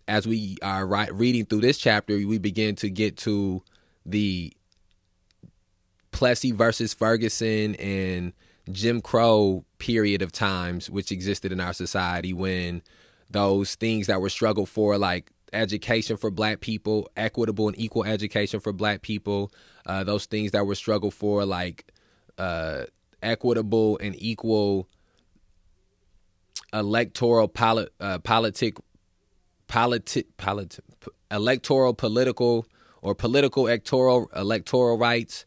as 0.06 0.26
we 0.26 0.56
are 0.62 0.87
reading 1.12 1.44
through 1.46 1.61
this 1.61 1.78
chapter 1.78 2.14
we 2.14 2.38
begin 2.38 2.75
to 2.76 2.90
get 2.90 3.16
to 3.16 3.62
the 4.04 4.52
Plessy 6.12 6.52
versus 6.52 6.94
Ferguson 6.94 7.75
and 7.76 8.32
Jim 8.70 9.00
Crow 9.00 9.64
period 9.78 10.23
of 10.23 10.30
times 10.30 10.88
which 10.88 11.11
existed 11.11 11.52
in 11.52 11.61
our 11.61 11.73
society 11.73 12.32
when 12.32 12.82
those 13.30 13.75
things 13.75 14.06
that 14.06 14.20
were 14.20 14.28
struggled 14.28 14.68
for 14.68 14.96
like 14.96 15.32
education 15.54 16.16
for 16.16 16.30
black 16.30 16.61
people, 16.61 17.08
equitable 17.16 17.68
and 17.68 17.78
equal 17.78 18.04
education 18.04 18.61
for 18.61 18.73
black 18.73 19.02
people, 19.02 19.52
uh, 19.87 20.04
those 20.04 20.26
things 20.26 20.50
that 20.50 20.66
were 20.66 20.75
struggled 20.75 21.14
for, 21.14 21.44
like 21.44 21.92
uh, 22.38 22.84
equitable 23.23 23.99
and 23.99 24.14
equal 24.18 24.88
electoral 26.73 27.49
polit- 27.49 27.92
uh, 28.00 28.18
politic, 28.18 28.76
politic, 29.66 30.37
politic, 30.37 30.85
electoral, 31.30 31.94
political, 31.94 32.66
or 33.02 33.14
political 33.14 33.66
electoral 33.66 34.30
electoral 34.35 34.99
rights, 34.99 35.44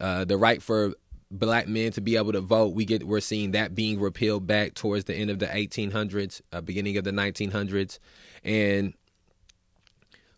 uh, 0.00 0.24
the 0.24 0.36
right 0.36 0.62
for 0.62 0.94
black 1.30 1.68
men 1.68 1.92
to 1.92 2.00
be 2.00 2.16
able 2.16 2.32
to 2.32 2.40
vote. 2.40 2.74
We 2.74 2.84
get 2.84 3.06
we're 3.06 3.20
seeing 3.20 3.52
that 3.52 3.74
being 3.74 4.00
repealed 4.00 4.46
back 4.46 4.74
towards 4.74 5.04
the 5.04 5.14
end 5.14 5.30
of 5.30 5.38
the 5.38 5.46
1800s, 5.46 6.40
uh, 6.52 6.60
beginning 6.60 6.96
of 6.96 7.04
the 7.04 7.12
1900s, 7.12 7.98
and 8.44 8.94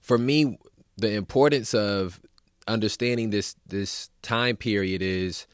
for 0.01 0.19
me, 0.19 0.59
the 0.97 1.13
importance 1.13 1.75
of 1.75 2.21
understanding 2.69 3.31
this 3.31 3.57
this 3.67 4.11
time 4.23 4.57
period 4.57 5.03
is 5.03 5.47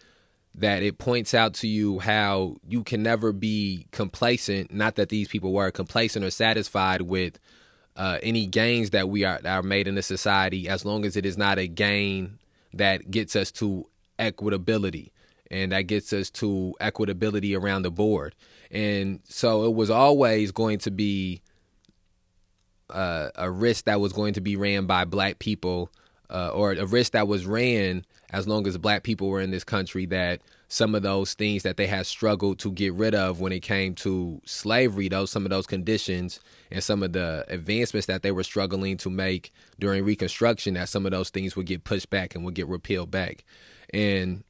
that 0.54 0.82
it 0.82 0.99
points 0.99 1.35
out 1.35 1.54
to 1.54 1.68
you 1.68 2.00
how 2.00 2.56
you 2.66 2.82
can 2.82 3.02
never 3.02 3.32
be 3.32 3.87
complacent. 3.92 4.73
Not 4.73 4.97
that 4.97 5.08
these 5.08 5.28
people 5.28 5.52
were 5.52 5.70
complacent 5.70 6.25
or 6.25 6.30
satisfied 6.30 7.02
with 7.02 7.38
uh, 7.99 8.19
any 8.23 8.47
gains 8.47 8.90
that 8.90 9.09
we 9.11 9.25
are 9.25 9.40
are 9.45 9.62
made 9.62 9.87
in 9.88 9.97
the 9.97 10.02
society, 10.02 10.69
as 10.69 10.85
long 10.85 11.05
as 11.05 11.17
it 11.17 11.26
is 11.26 11.37
not 11.37 11.59
a 11.59 11.67
gain 11.67 12.38
that 12.73 13.11
gets 13.11 13.37
us 13.37 13.50
to 13.50 13.87
equitability 14.19 15.11
and 15.50 15.73
that 15.73 15.83
gets 15.83 16.12
us 16.12 16.31
to 16.31 16.75
equitability 16.81 17.59
around 17.59 17.83
the 17.83 17.90
board. 17.90 18.35
And 18.71 19.21
so 19.25 19.64
it 19.64 19.75
was 19.75 19.90
always 19.90 20.52
going 20.52 20.78
to 20.81 20.90
be 20.90 21.40
uh, 22.90 23.31
a 23.35 23.50
risk 23.50 23.87
that 23.87 24.00
was 24.00 24.12
going 24.12 24.35
to 24.35 24.40
be 24.40 24.57
ran 24.57 24.87
by 24.87 25.05
black 25.05 25.38
people, 25.38 25.90
uh, 26.31 26.50
or 26.50 26.73
a 26.73 26.87
risk 26.87 27.12
that 27.12 27.26
was 27.26 27.47
ran 27.47 28.05
as 28.31 28.47
long 28.47 28.67
as 28.67 28.76
black 28.76 29.02
people 29.02 29.28
were 29.28 29.40
in 29.40 29.50
this 29.50 29.64
country, 29.64 30.05
that 30.07 30.40
some 30.68 30.94
of 30.94 31.02
those 31.02 31.32
things 31.32 31.62
that 31.62 31.78
they 31.78 31.87
had 31.87 32.06
struggled 32.06 32.58
to 32.58 32.70
get 32.70 32.92
rid 32.92 33.14
of 33.14 33.40
when 33.40 33.52
it 33.52 33.60
came 33.60 33.94
to 33.94 34.40
slavery, 34.44 35.08
those 35.08 35.30
some 35.30 35.44
of 35.44 35.50
those 35.50 35.66
conditions 35.66 36.40
and 36.70 36.84
some 36.84 37.02
of 37.02 37.14
the 37.14 37.44
advancements 37.48 38.06
that 38.06 38.22
they 38.22 38.30
were 38.30 38.42
struggling 38.42 38.98
to 38.98 39.08
make 39.08 39.52
during 39.78 40.04
Reconstruction, 40.04 40.75
that 40.75 40.90
some 40.90 41.06
of 41.06 41.12
those 41.12 41.30
things 41.30 41.56
would 41.56 41.66
get 41.66 41.84
pushed 41.84 42.10
back 42.10 42.34
and 42.34 42.44
would 42.44 42.54
get 42.54 42.68
repealed 42.68 43.10
back, 43.10 43.44
and 43.94 44.44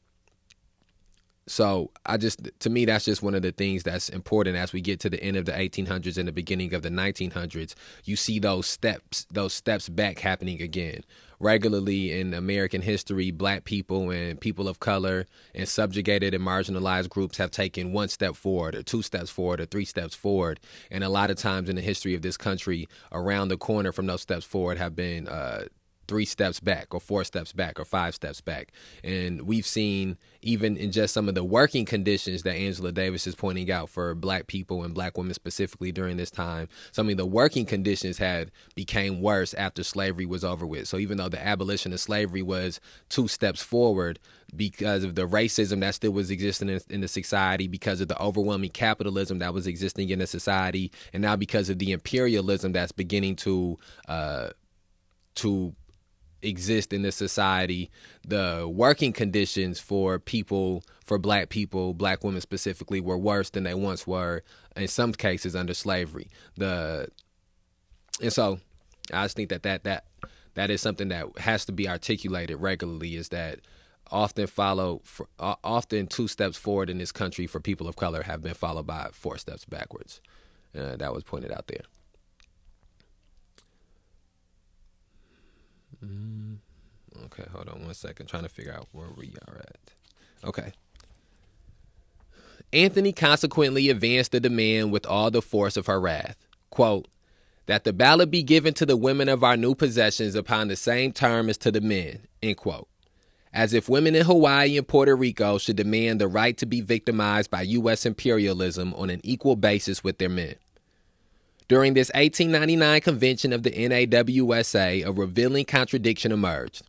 so 1.49 1.91
I 2.07 2.17
just 2.17 2.49
to 2.61 2.71
me 2.71 2.85
that's 2.85 3.07
just 3.07 3.23
one 3.23 3.35
of 3.35 3.43
the 3.43 3.53
things 3.53 3.83
that's 3.83 4.09
important 4.09 4.57
as 4.57 4.73
we 4.73 4.81
get 4.81 5.01
to 5.01 5.11
the 5.11 5.23
end 5.23 5.37
of 5.37 5.47
the 5.47 5.53
1800s 5.53 6.19
and 6.19 6.29
the 6.29 6.33
beginning 6.33 6.75
of 6.75 6.83
the 6.83 6.91
1900s. 6.91 7.75
You 8.05 8.17
see 8.17 8.39
those 8.39 8.67
steps, 8.67 9.27
those 9.31 9.53
steps 9.53 9.89
back 9.89 10.21
happening 10.21 10.63
again. 10.63 11.05
Regularly 11.41 12.19
in 12.19 12.35
American 12.35 12.83
history, 12.83 13.31
black 13.31 13.65
people 13.65 14.11
and 14.11 14.41
people 14.41 14.67
of 14.69 14.81
color 14.81 15.27
and 15.55 15.69
subjugated 15.69 16.35
and 16.35 16.45
marginalized 16.45 17.09
groups 17.09 17.39
have 17.39 17.53
taken 17.53 17.93
one 17.93 18.09
step 18.09 18.35
forward 18.35 18.75
or 18.75 18.83
two 18.83 19.03
steps 19.03 19.31
forward 19.31 19.61
or 19.61 19.67
three 19.67 19.85
steps 19.85 20.17
forward. 20.17 20.59
And 20.91 21.05
a 21.05 21.09
lot 21.09 21.31
of 21.31 21.37
times 21.37 21.69
in 21.69 21.77
the 21.77 21.83
history 21.83 22.15
of 22.15 22.23
this 22.23 22.37
country, 22.37 22.89
around 23.13 23.49
the 23.49 23.57
corner 23.57 23.93
from 23.93 24.07
those 24.07 24.23
steps 24.23 24.45
forward 24.45 24.79
have 24.79 24.97
been 24.97 25.29
uh, 25.29 25.67
three 26.09 26.25
steps 26.25 26.59
back 26.59 26.95
or 26.95 27.01
four 27.01 27.23
steps 27.23 27.53
back 27.53 27.79
or 27.79 27.85
five 27.85 28.15
steps 28.15 28.41
back. 28.41 28.73
And 29.05 29.43
we've 29.43 29.67
seen 29.67 30.17
even 30.41 30.77
in 30.77 30.91
just 30.91 31.13
some 31.13 31.29
of 31.29 31.35
the 31.35 31.45
working 31.45 31.85
conditions 31.85 32.43
that 32.45 32.55
Angela 32.55 32.91
Davis 32.91 33.27
is 33.27 33.35
pointing 33.35 33.71
out 33.71 33.91
for 33.91 34.15
black 34.15 34.47
people 34.47 34.83
and 34.83 34.95
black 34.95 35.19
women 35.19 35.35
specifically 35.35 35.93
during 35.93 36.17
this 36.17 36.31
time, 36.31 36.69
some 36.91 37.09
of 37.09 37.17
the 37.17 37.27
working 37.27 37.67
conditions 37.67 38.19
had 38.19 38.51
became 38.75 39.21
worse 39.21 39.53
after 39.55 39.85
slavery 39.85 40.27
was 40.27 40.45
over 40.45 40.67
with. 40.67 40.89
So 40.89 40.97
even 40.97 41.19
though 41.19 41.29
the 41.29 41.45
abolition 41.45 41.93
of 41.93 42.01
slavery 42.01 42.43
was 42.43 42.81
two 43.09 43.29
steps 43.29 43.63
forward 43.63 44.19
because 44.57 45.05
of 45.05 45.15
the 45.15 45.29
racism 45.29 45.81
that 45.81 45.95
still 45.95 46.13
was 46.13 46.31
existing 46.31 46.71
in, 46.71 46.81
in 46.89 47.01
the 47.03 47.09
society, 47.09 47.69
because 47.69 48.01
of 48.01 48.09
the 48.09 48.21
overwhelming 48.21 48.71
capitalism 48.71 49.41
that 49.41 49.53
was 49.53 49.67
existing 49.67 50.09
in 50.09 50.21
the 50.21 50.27
society, 50.27 50.91
and 51.13 51.21
now 51.21 51.37
because 51.37 51.69
of 51.69 51.79
the 51.79 51.93
imperialism 51.93 52.73
that's 52.73 52.93
beginning 52.93 53.37
to 53.37 53.77
uh, 54.09 54.49
to 55.35 55.75
exist 56.43 56.93
in 56.93 57.03
this 57.03 57.17
society, 57.17 57.91
the 58.27 58.71
working 58.71 59.13
conditions 59.13 59.81
for 59.81 60.19
people, 60.19 60.83
for 61.05 61.19
black 61.19 61.49
people, 61.49 61.95
black 61.95 62.25
women 62.25 62.41
specifically, 62.41 63.01
were 63.01 63.19
worse 63.19 63.51
than 63.51 63.65
they 63.65 63.75
once 63.75 64.07
were. 64.07 64.43
In 64.77 64.89
some 64.89 65.13
cases, 65.13 65.57
under 65.57 65.75
slavery. 65.75 66.29
The 66.57 67.09
and 68.21 68.33
so, 68.33 68.61
I 69.13 69.25
just 69.25 69.37
think 69.37 69.49
that 69.51 69.63
that 69.63 69.85
that 69.85 70.05
that 70.55 70.71
is 70.71 70.81
something 70.81 71.09
that 71.09 71.39
has 71.39 71.65
to 71.67 71.73
be 71.73 71.89
articulated 71.89 72.61
regularly. 72.61 73.17
Is 73.17 73.29
that 73.31 73.61
often 74.11 74.47
follow 74.47 75.01
for, 75.05 75.29
uh, 75.39 75.57
often 75.63 76.07
two 76.07 76.29
steps 76.29 76.57
forward 76.57 76.91
in 76.91 76.99
this 76.99 77.13
country 77.13 77.47
for 77.47 77.61
people 77.61 77.87
of 77.89 77.97
color 77.97 78.23
have 78.23 78.43
been 78.43 78.55
followed 78.55 78.87
by 78.87 79.09
four 79.13 79.37
steps 79.39 79.65
backwards. 79.65 80.21
Uh, 80.77 80.97
that 80.97 81.13
was 81.13 81.25
pointed 81.25 81.53
out 81.53 81.67
there. 81.67 81.83
Mm, 86.05 86.59
okay, 87.25 87.45
hold 87.53 87.69
on 87.69 87.85
one 87.85 87.95
second. 87.95 88.27
Trying 88.27 88.45
to 88.45 88.49
figure 88.49 88.73
out 88.73 88.89
where 88.93 89.09
we 89.17 89.35
are 89.49 89.57
at. 89.57 89.95
Okay. 90.45 90.73
Anthony 92.73 93.13
consequently 93.13 93.89
advanced 93.89 94.33
the 94.33 94.41
demand 94.41 94.93
with 94.93 95.07
all 95.07 95.31
the 95.31 95.43
force 95.43 95.77
of 95.77 95.87
her 95.87 96.01
wrath. 96.01 96.37
Quote, 96.71 97.09
that 97.69 97.85
the 97.85 97.93
ballot 97.93 98.31
be 98.31 98.43
given 98.43 98.73
to 98.75 98.87
the 98.87 98.97
women 98.97 99.29
of 99.29 99.45
our 99.45 99.57
new 99.57 99.75
possessions 99.75 100.35
upon 100.35 100.69
the 100.69 100.77
same 100.77 101.13
term 101.13 101.51
as 101.51 101.59
to 101.59 101.71
the 101.71 101.83
men, 101.83 102.27
end 102.43 102.57
quote. 102.57 102.89
As 103.53 103.75
if 103.75 103.89
women 103.89 104.15
in 104.15 104.25
Hawaii 104.25 104.77
and 104.77 104.89
Puerto 104.89 105.15
Rico 105.15 105.59
should 105.59 105.77
demand 105.77 106.21
the 106.21 106.29
right 106.29 106.57
to 106.59 106.67
be 106.67 106.81
victimized 106.81 107.51
by 107.51 107.63
U.S. 107.63 108.07
imperialism 108.07 108.95
on 108.95 109.11
an 109.11 109.21
equal 109.23 109.57
basis 109.57 110.03
with 110.03 110.19
their 110.19 110.29
men. 110.29 110.55
During 111.69 111.93
this 111.93 112.11
1899 112.15 113.03
convention 113.03 113.53
of 113.53 113.63
the 113.63 113.71
NAWSA, 113.71 115.05
a 115.05 115.13
revealing 115.13 115.67
contradiction 115.67 116.33
emerged. 116.33 116.81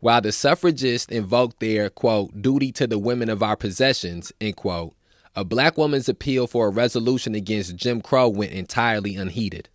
While 0.00 0.22
the 0.22 0.32
suffragists 0.32 1.12
invoked 1.12 1.60
their, 1.60 1.90
quote, 1.90 2.40
duty 2.40 2.72
to 2.72 2.86
the 2.86 2.98
women 2.98 3.28
of 3.28 3.42
our 3.42 3.54
possessions, 3.54 4.32
end 4.40 4.56
quote, 4.56 4.94
a 5.36 5.44
black 5.44 5.76
woman's 5.76 6.08
appeal 6.08 6.46
for 6.46 6.68
a 6.68 6.70
resolution 6.70 7.34
against 7.34 7.76
Jim 7.76 8.00
Crow 8.00 8.30
went 8.30 8.52
entirely 8.52 9.14
unheeded. 9.14 9.68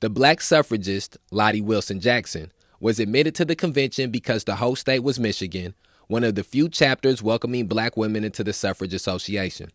The 0.00 0.10
black 0.10 0.40
suffragist, 0.40 1.16
Lottie 1.30 1.60
Wilson 1.60 2.00
Jackson, 2.00 2.50
was 2.80 2.98
admitted 2.98 3.36
to 3.36 3.44
the 3.44 3.54
convention 3.54 4.10
because 4.10 4.42
the 4.42 4.56
host 4.56 4.80
state 4.80 5.04
was 5.04 5.20
Michigan, 5.20 5.74
one 6.08 6.24
of 6.24 6.34
the 6.34 6.42
few 6.42 6.68
chapters 6.68 7.22
welcoming 7.22 7.68
black 7.68 7.96
women 7.96 8.24
into 8.24 8.42
the 8.42 8.52
suffrage 8.52 8.92
association. 8.92 9.70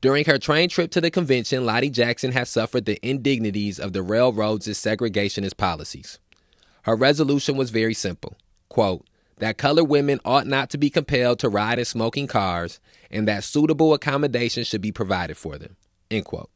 During 0.00 0.26
her 0.26 0.38
train 0.38 0.68
trip 0.68 0.90
to 0.92 1.00
the 1.00 1.10
convention, 1.10 1.66
Lottie 1.66 1.90
Jackson 1.90 2.32
had 2.32 2.46
suffered 2.46 2.84
the 2.84 2.98
indignities 3.06 3.80
of 3.80 3.92
the 3.92 4.02
railroad's 4.02 4.68
segregationist 4.68 5.56
policies. 5.56 6.18
Her 6.82 6.94
resolution 6.94 7.56
was 7.56 7.70
very 7.70 7.94
simple 7.94 8.36
quote, 8.68 9.04
that 9.38 9.58
colored 9.58 9.84
women 9.84 10.20
ought 10.24 10.46
not 10.46 10.70
to 10.70 10.78
be 10.78 10.90
compelled 10.90 11.38
to 11.40 11.48
ride 11.48 11.78
in 11.78 11.84
smoking 11.84 12.26
cars 12.26 12.80
and 13.10 13.26
that 13.26 13.44
suitable 13.44 13.94
accommodations 13.94 14.66
should 14.66 14.80
be 14.80 14.92
provided 14.92 15.36
for 15.36 15.58
them. 15.58 15.76
End 16.10 16.24
quote. 16.24 16.50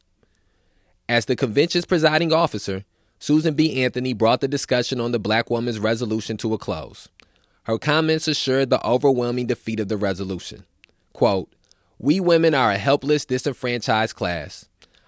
As 1.09 1.25
the 1.25 1.35
convention's 1.35 1.85
presiding 1.85 2.31
officer, 2.31 2.85
Susan 3.19 3.53
B. 3.53 3.83
Anthony 3.83 4.13
brought 4.13 4.41
the 4.41 4.47
discussion 4.47 4.99
on 4.99 5.11
the 5.11 5.19
black 5.19 5.49
woman's 5.49 5.79
resolution 5.79 6.37
to 6.37 6.53
a 6.53 6.57
close. 6.57 7.09
Her 7.63 7.77
comments 7.77 8.27
assured 8.27 8.69
the 8.69 8.85
overwhelming 8.85 9.47
defeat 9.47 9.79
of 9.79 9.87
the 9.87 9.97
resolution. 9.97 10.65
Quote, 11.13 11.49
We 11.99 12.19
women 12.19 12.53
are 12.53 12.71
a 12.71 12.77
helpless, 12.77 13.25
disenfranchised 13.25 14.15
class. 14.15 14.67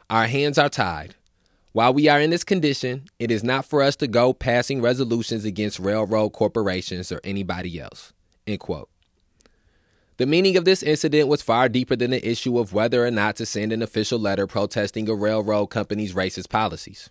Our 0.09 0.27
hands 0.27 0.57
are 0.57 0.69
tied. 0.69 1.15
While 1.71 1.93
we 1.93 2.07
are 2.07 2.21
in 2.21 2.29
this 2.29 2.45
condition, 2.45 3.09
it 3.19 3.31
is 3.31 3.43
not 3.43 3.65
for 3.65 3.81
us 3.81 3.97
to 3.97 4.07
go 4.07 4.31
passing 4.31 4.81
resolutions 4.81 5.43
against 5.43 5.79
railroad 5.79 6.29
corporations 6.29 7.11
or 7.11 7.19
anybody 7.23 7.79
else. 7.79 8.13
End 8.47 8.59
quote. 8.59 8.89
The 10.17 10.25
meaning 10.25 10.55
of 10.55 10.63
this 10.63 10.81
incident 10.81 11.27
was 11.27 11.41
far 11.41 11.67
deeper 11.67 11.97
than 11.97 12.11
the 12.11 12.25
issue 12.25 12.57
of 12.57 12.71
whether 12.71 13.05
or 13.05 13.11
not 13.11 13.35
to 13.35 13.45
send 13.45 13.73
an 13.73 13.81
official 13.81 14.17
letter 14.17 14.47
protesting 14.47 15.09
a 15.09 15.13
railroad 15.13 15.67
company's 15.67 16.13
racist 16.13 16.49
policies. 16.49 17.09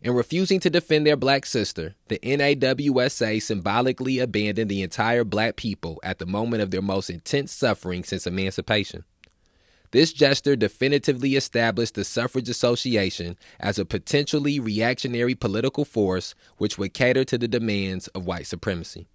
In 0.00 0.14
refusing 0.14 0.60
to 0.60 0.70
defend 0.70 1.06
their 1.06 1.16
black 1.16 1.44
sister, 1.44 1.96
the 2.06 2.20
NAWSA 2.20 3.42
symbolically 3.42 4.20
abandoned 4.20 4.70
the 4.70 4.82
entire 4.82 5.24
black 5.24 5.56
people 5.56 5.98
at 6.04 6.18
the 6.18 6.26
moment 6.26 6.62
of 6.62 6.70
their 6.70 6.82
most 6.82 7.10
intense 7.10 7.52
suffering 7.52 8.04
since 8.04 8.26
emancipation. 8.26 9.04
This 9.90 10.12
gesture 10.12 10.54
definitively 10.54 11.34
established 11.34 11.94
the 11.94 12.04
Suffrage 12.04 12.48
Association 12.48 13.36
as 13.58 13.78
a 13.78 13.84
potentially 13.84 14.60
reactionary 14.60 15.34
political 15.34 15.84
force 15.84 16.34
which 16.58 16.78
would 16.78 16.94
cater 16.94 17.24
to 17.24 17.38
the 17.38 17.48
demands 17.48 18.06
of 18.08 18.26
white 18.26 18.46
supremacy. 18.46 19.08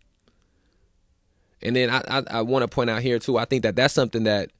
And 1.62 1.76
then 1.76 1.90
I, 1.90 2.02
I, 2.10 2.24
I 2.30 2.42
want 2.42 2.64
to 2.64 2.68
point 2.68 2.90
out 2.90 3.04
here 3.04 3.20
too. 3.20 3.38
I 3.38 3.46
think 3.46 3.64
that 3.64 3.76
that's 3.76 3.94
something 3.94 4.24
that 4.24 4.52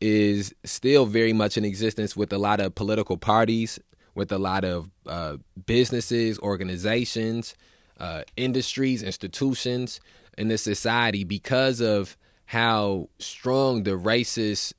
is 0.00 0.52
still 0.64 1.06
very 1.06 1.32
much 1.32 1.56
in 1.56 1.64
existence 1.64 2.16
with 2.16 2.32
a 2.32 2.38
lot 2.38 2.58
of 2.58 2.74
political 2.74 3.16
parties, 3.16 3.78
with 4.14 4.30
a 4.32 4.38
lot 4.38 4.64
of 4.64 4.90
uh, 5.06 5.36
businesses, 5.66 6.38
organizations, 6.40 7.54
uh, 7.98 8.22
industries, 8.36 9.02
institutions 9.02 10.00
in 10.36 10.48
this 10.48 10.62
society 10.62 11.24
because 11.24 11.80
of 11.80 12.16
how 12.46 13.08
strong 13.18 13.84
the 13.84 13.92
racist 13.92 14.72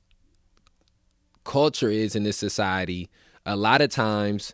culture 1.44 1.90
is 1.90 2.14
in 2.14 2.22
this 2.22 2.36
society. 2.36 3.08
A 3.46 3.56
lot 3.56 3.80
of 3.80 3.90
times, 3.90 4.52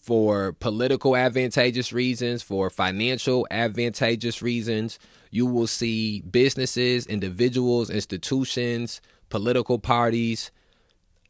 for 0.00 0.52
political 0.52 1.16
advantageous 1.16 1.92
reasons, 1.92 2.42
for 2.42 2.70
financial 2.70 3.46
advantageous 3.50 4.40
reasons, 4.40 4.98
you 5.30 5.46
will 5.46 5.66
see 5.66 6.22
businesses, 6.22 7.06
individuals, 7.06 7.90
institutions, 7.90 9.00
political 9.28 9.78
parties 9.78 10.50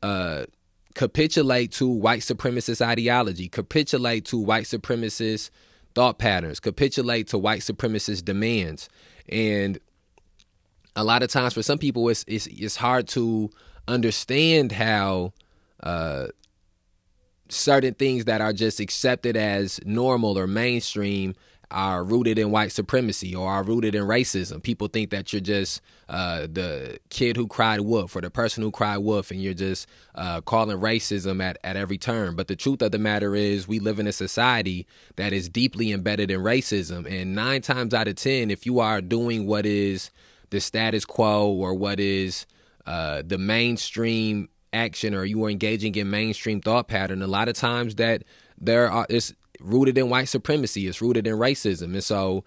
uh, 0.02 0.44
capitulate 0.94 1.72
to 1.72 1.88
white 1.88 2.20
supremacist 2.20 2.85
ideology, 2.85 3.48
capitulate 3.48 4.24
to 4.26 4.38
white 4.38 4.64
supremacist 4.64 5.50
thought 5.94 6.18
patterns, 6.18 6.61
capitulate 6.61 7.29
to 7.29 7.38
white 7.38 7.61
supremacist 7.61 8.24
demands. 8.24 8.88
And 9.29 9.79
a 10.96 11.05
lot 11.05 11.22
of 11.22 11.31
times 11.31 11.55
for 11.55 11.62
some 11.62 11.79
people, 11.79 12.09
it's, 12.09 12.24
it's, 12.26 12.46
it's 12.46 12.76
hard 12.76 13.09
to 13.09 13.50
understand 13.88 14.72
how 14.72 15.33
uh, 15.83 16.29
certain 17.48 17.94
things 17.94 18.24
that 18.26 18.40
are 18.40 18.53
just 18.53 18.81
accepted 18.81 19.37
as 19.37 19.81
normal 19.85 20.38
or 20.38 20.46
mainstream 20.46 21.35
are 21.70 22.02
rooted 22.02 22.38
in 22.38 22.50
white 22.50 22.72
supremacy 22.72 23.35
or 23.35 23.48
are 23.48 23.62
rooted 23.62 23.94
in 23.94 24.04
racism. 24.04 24.62
People 24.62 24.88
think 24.88 25.11
that 25.11 25.33
you're 25.33 25.40
just 25.40 25.80
uh, 26.09 26.40
the 26.40 26.98
kid 27.11 27.37
who 27.37 27.46
cried 27.46 27.80
wolf 27.80 28.16
or 28.16 28.20
the 28.20 28.30
person 28.30 28.62
who 28.62 28.70
cried 28.70 28.98
wolf, 28.98 29.30
and 29.30 29.40
you're 29.40 29.54
just 29.54 29.87
uh, 30.14 30.40
calling 30.40 30.78
racism 30.78 31.42
at, 31.42 31.59
at 31.62 31.76
every 31.76 31.98
turn. 31.98 32.35
But 32.35 32.48
the 32.48 32.56
truth 32.56 32.83
of 32.83 32.90
the 32.90 32.98
matter 32.98 33.37
is, 33.37 33.68
we 33.68 33.78
live 33.78 33.98
in 34.00 34.06
a 34.06 34.12
society 34.12 34.87
that 35.16 35.33
is 35.33 35.48
deeply 35.48 35.92
embedded 35.92 36.30
in 36.30 36.40
racism. 36.40 37.11
And 37.11 37.35
nine 37.35 37.62
times 37.62 37.94
out 37.94 38.09
of 38.09 38.16
10, 38.16 38.50
if 38.50 38.66
you 38.66 38.80
are 38.80 39.00
doing 39.00 39.46
what 39.46 39.66
is 39.66 40.11
the 40.50 40.61
status 40.61 41.04
quo 41.04 41.48
or 41.48 41.74
what 41.74 42.00
is 42.00 42.46
uh, 42.87 43.22
the 43.24 43.38
mainstream 43.38 44.48
action 44.72 45.14
or 45.14 45.24
you 45.24 45.44
are 45.44 45.50
engaging 45.50 45.94
in 45.94 46.11
mainstream 46.11 46.61
thought 46.61 46.88
pattern, 46.88 47.22
a 47.22 47.28
lot 47.28 47.48
of 47.48 47.54
times 47.54 47.94
that 47.96 48.24
there 48.61 48.90
are, 48.90 49.06
it's 49.09 49.33
rooted 49.61 49.99
in 49.99 50.09
white 50.09 50.29
supremacy. 50.29 50.87
It's 50.87 51.03
rooted 51.03 51.27
in 51.27 51.37
racism. 51.37 51.92
And 51.94 52.05
so 52.05 52.44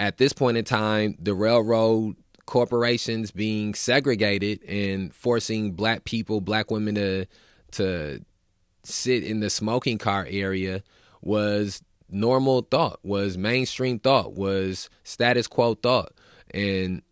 at 0.00 0.18
this 0.18 0.32
point 0.32 0.56
in 0.56 0.64
time, 0.64 1.16
the 1.20 1.34
railroad 1.34 2.16
corporations 2.46 3.30
being 3.30 3.74
segregated 3.74 4.62
and 4.64 5.14
forcing 5.14 5.72
black 5.72 6.04
people, 6.04 6.40
black 6.40 6.70
women 6.70 6.94
to 6.96 7.26
to 7.72 8.24
sit 8.84 9.24
in 9.24 9.40
the 9.40 9.50
smoking 9.50 9.98
car 9.98 10.26
area 10.28 10.82
was 11.22 11.82
normal 12.08 12.62
thought, 12.62 13.00
was 13.02 13.36
mainstream 13.36 13.98
thought, 13.98 14.34
was 14.34 14.88
status 15.02 15.46
quo 15.46 15.74
thought. 15.74 16.12
And 16.52 17.02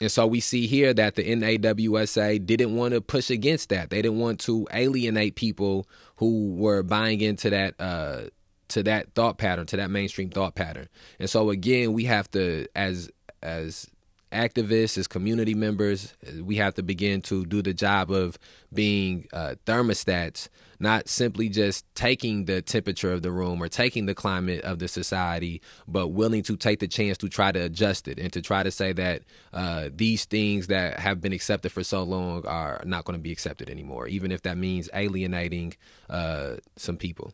and 0.00 0.10
so 0.10 0.26
we 0.26 0.40
see 0.40 0.66
here 0.66 0.92
that 0.94 1.14
the 1.14 1.24
NAWSA 1.24 2.44
didn't 2.44 2.76
want 2.76 2.94
to 2.94 3.00
push 3.00 3.30
against 3.30 3.70
that. 3.70 3.90
They 3.90 4.02
didn't 4.02 4.18
want 4.18 4.40
to 4.40 4.66
alienate 4.72 5.36
people 5.36 5.88
who 6.16 6.54
were 6.54 6.82
buying 6.82 7.20
into 7.20 7.50
that 7.50 7.74
uh, 7.80 8.24
to 8.68 8.82
that 8.82 9.14
thought 9.14 9.38
pattern, 9.38 9.66
to 9.66 9.76
that 9.76 9.90
mainstream 9.90 10.30
thought 10.30 10.54
pattern. 10.54 10.88
And 11.18 11.30
so 11.30 11.50
again, 11.50 11.92
we 11.92 12.04
have 12.04 12.30
to 12.32 12.66
as 12.74 13.10
as 13.42 13.88
activists, 14.32 14.98
as 14.98 15.06
community 15.06 15.54
members, 15.54 16.14
we 16.42 16.56
have 16.56 16.74
to 16.74 16.82
begin 16.82 17.20
to 17.22 17.44
do 17.46 17.62
the 17.62 17.72
job 17.72 18.10
of 18.10 18.38
being 18.72 19.26
uh, 19.32 19.54
thermostats, 19.66 20.48
not 20.78 21.08
simply 21.08 21.48
just 21.48 21.84
taking 21.94 22.44
the 22.44 22.60
temperature 22.60 23.12
of 23.12 23.22
the 23.22 23.30
room 23.30 23.62
or 23.62 23.68
taking 23.68 24.06
the 24.06 24.14
climate 24.14 24.60
of 24.62 24.78
the 24.78 24.88
society, 24.88 25.62
but 25.86 26.08
willing 26.08 26.42
to 26.42 26.56
take 26.56 26.80
the 26.80 26.88
chance 26.88 27.16
to 27.18 27.28
try 27.28 27.52
to 27.52 27.60
adjust 27.60 28.08
it 28.08 28.18
and 28.18 28.32
to 28.32 28.42
try 28.42 28.62
to 28.62 28.70
say 28.70 28.92
that 28.92 29.22
uh, 29.52 29.88
these 29.94 30.24
things 30.24 30.66
that 30.66 30.98
have 30.98 31.20
been 31.20 31.32
accepted 31.32 31.72
for 31.72 31.84
so 31.84 32.02
long 32.02 32.44
are 32.46 32.82
not 32.84 33.04
going 33.04 33.18
to 33.18 33.22
be 33.22 33.32
accepted 33.32 33.70
anymore, 33.70 34.06
even 34.08 34.32
if 34.32 34.42
that 34.42 34.58
means 34.58 34.90
alienating 34.92 35.74
uh, 36.10 36.56
some 36.76 36.96
people. 36.96 37.32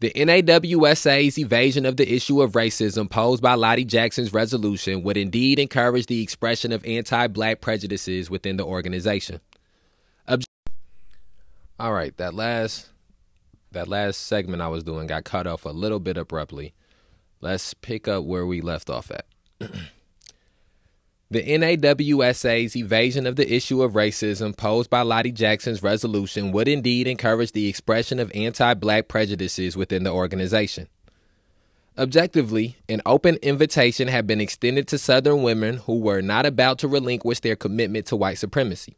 The 0.00 0.12
NAWSA's 0.16 1.38
evasion 1.38 1.84
of 1.84 1.98
the 1.98 2.10
issue 2.10 2.40
of 2.40 2.52
racism 2.52 3.08
posed 3.08 3.42
by 3.42 3.54
Lottie 3.54 3.84
Jackson's 3.84 4.32
resolution 4.32 5.02
would 5.02 5.18
indeed 5.18 5.58
encourage 5.58 6.06
the 6.06 6.22
expression 6.22 6.72
of 6.72 6.84
anti 6.86 7.26
black 7.26 7.60
prejudices 7.60 8.30
within 8.30 8.56
the 8.56 8.64
organization. 8.64 9.40
All 11.80 11.94
right, 11.94 12.14
that 12.18 12.34
last 12.34 12.90
that 13.72 13.88
last 13.88 14.20
segment 14.20 14.60
I 14.60 14.68
was 14.68 14.84
doing 14.84 15.06
got 15.06 15.24
cut 15.24 15.46
off 15.46 15.64
a 15.64 15.70
little 15.70 15.98
bit 15.98 16.18
abruptly. 16.18 16.74
Let's 17.40 17.72
pick 17.72 18.06
up 18.06 18.24
where 18.24 18.44
we 18.44 18.60
left 18.60 18.90
off 18.90 19.10
at. 19.10 19.24
The 21.32 21.44
NAWSA's 21.44 22.74
evasion 22.74 23.24
of 23.24 23.36
the 23.36 23.54
issue 23.54 23.82
of 23.82 23.92
racism 23.92 24.56
posed 24.56 24.90
by 24.90 25.02
Lottie 25.02 25.30
Jackson's 25.30 25.80
resolution 25.80 26.50
would 26.50 26.66
indeed 26.66 27.06
encourage 27.06 27.52
the 27.52 27.68
expression 27.68 28.18
of 28.18 28.32
anti 28.34 28.74
black 28.74 29.06
prejudices 29.06 29.76
within 29.76 30.02
the 30.02 30.10
organization. 30.10 30.88
Objectively, 31.96 32.78
an 32.88 33.00
open 33.06 33.36
invitation 33.42 34.08
had 34.08 34.26
been 34.26 34.40
extended 34.40 34.88
to 34.88 34.98
Southern 34.98 35.44
women 35.44 35.76
who 35.76 36.00
were 36.00 36.20
not 36.20 36.46
about 36.46 36.78
to 36.80 36.88
relinquish 36.88 37.38
their 37.38 37.54
commitment 37.54 38.06
to 38.06 38.16
white 38.16 38.38
supremacy. 38.38 38.96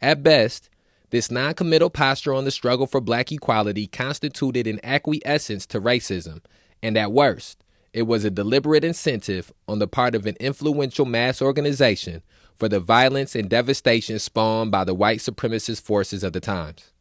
At 0.00 0.24
best, 0.24 0.70
This 1.10 1.30
non-committal 1.30 1.90
posture 1.90 2.34
on 2.34 2.44
the 2.44 2.50
struggle 2.50 2.86
for 2.86 3.00
black 3.00 3.32
equality 3.32 3.86
constituted 3.86 4.66
an 4.66 4.78
acquiescence 4.82 5.64
to 5.66 5.80
racism, 5.80 6.42
and 6.82 6.98
at 6.98 7.12
worst, 7.12 7.64
it 7.98 8.06
was 8.06 8.24
a 8.24 8.30
deliberate 8.30 8.84
incentive 8.84 9.52
on 9.66 9.80
the 9.80 9.88
part 9.88 10.14
of 10.14 10.24
an 10.24 10.36
influential 10.38 11.04
mass 11.04 11.42
organization 11.42 12.22
for 12.56 12.68
the 12.68 12.78
violence 12.78 13.34
and 13.34 13.50
devastation 13.50 14.20
spawned 14.20 14.70
by 14.70 14.84
the 14.84 14.94
white 14.94 15.18
supremacist 15.18 15.82
forces 15.82 16.22
of 16.22 16.32
the 16.32 16.38
times. 16.38 16.92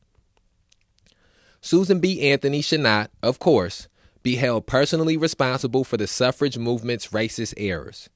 Susan 1.61 1.99
B. 1.99 2.31
Anthony 2.31 2.63
should 2.63 2.79
not, 2.79 3.11
of 3.21 3.37
course, 3.37 3.87
be 4.23 4.37
held 4.37 4.65
personally 4.65 5.17
responsible 5.17 5.83
for 5.83 5.97
the 5.97 6.07
suffrage 6.07 6.57
movement's 6.57 7.09
racist 7.09 7.53
errors. 7.57 8.09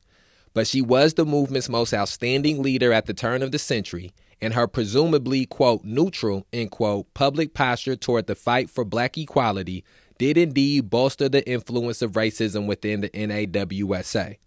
But 0.56 0.66
she 0.66 0.82
was 0.82 1.14
the 1.14 1.24
movement's 1.24 1.70
most 1.70 1.94
outstanding 1.94 2.64
leader 2.64 2.92
at 2.92 3.06
the 3.06 3.14
turn 3.14 3.44
of 3.44 3.52
the 3.52 3.60
century, 3.60 4.12
and 4.42 4.56
her 4.56 4.66
presumably, 4.66 5.46
quote, 5.46 5.84
neutral, 5.84 6.48
end 6.52 6.72
quote, 6.72 7.14
public 7.14 7.54
posture 7.54 7.96
toward 7.96 8.26
the 8.26 8.34
fight 8.34 8.72
for 8.72 8.84
black 8.84 9.20
equality 9.20 9.84
did 10.22 10.38
indeed 10.38 10.88
bolster 10.88 11.28
the 11.28 11.44
influence 11.50 12.04
of 12.04 12.12
racism 12.12 12.68
within 12.68 13.02
the 13.02 13.10
NAWSA. 13.10 14.38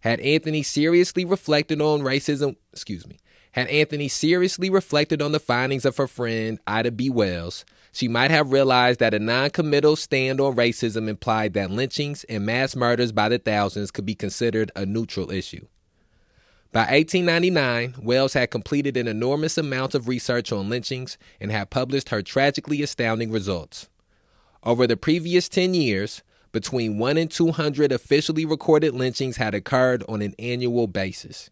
Had 0.00 0.20
Anthony 0.20 0.62
seriously 0.62 1.24
reflected 1.24 1.80
on 1.80 2.02
racism, 2.02 2.56
excuse 2.70 3.06
me, 3.06 3.16
had 3.52 3.68
Anthony 3.68 4.08
seriously 4.08 4.68
reflected 4.68 5.22
on 5.22 5.32
the 5.32 5.40
findings 5.40 5.86
of 5.86 5.96
her 5.96 6.06
friend 6.06 6.58
Ida 6.66 6.90
B. 6.90 7.08
Wells, 7.08 7.64
she 7.92 8.08
might 8.08 8.30
have 8.30 8.52
realized 8.52 9.00
that 9.00 9.14
a 9.14 9.18
non-committal 9.18 9.96
stand 9.96 10.38
on 10.38 10.54
racism 10.54 11.08
implied 11.08 11.54
that 11.54 11.70
lynchings 11.70 12.24
and 12.24 12.44
mass 12.44 12.76
murders 12.76 13.10
by 13.10 13.30
the 13.30 13.38
thousands 13.38 13.90
could 13.90 14.04
be 14.04 14.14
considered 14.14 14.70
a 14.76 14.84
neutral 14.84 15.30
issue. 15.30 15.66
By 16.72 16.80
1899, 16.80 17.94
Wells 18.02 18.34
had 18.34 18.50
completed 18.50 18.98
an 18.98 19.08
enormous 19.08 19.56
amount 19.56 19.94
of 19.94 20.08
research 20.08 20.52
on 20.52 20.68
lynchings 20.68 21.16
and 21.40 21.50
had 21.50 21.70
published 21.70 22.10
her 22.10 22.20
tragically 22.20 22.82
astounding 22.82 23.30
results. 23.30 23.88
Over 24.62 24.86
the 24.86 24.96
previous 24.96 25.48
10 25.48 25.74
years, 25.74 26.22
between 26.52 26.98
1 26.98 27.16
and 27.16 27.30
200 27.30 27.92
officially 27.92 28.44
recorded 28.44 28.94
lynchings 28.94 29.36
had 29.36 29.54
occurred 29.54 30.04
on 30.08 30.20
an 30.20 30.34
annual 30.38 30.86
basis. 30.86 31.50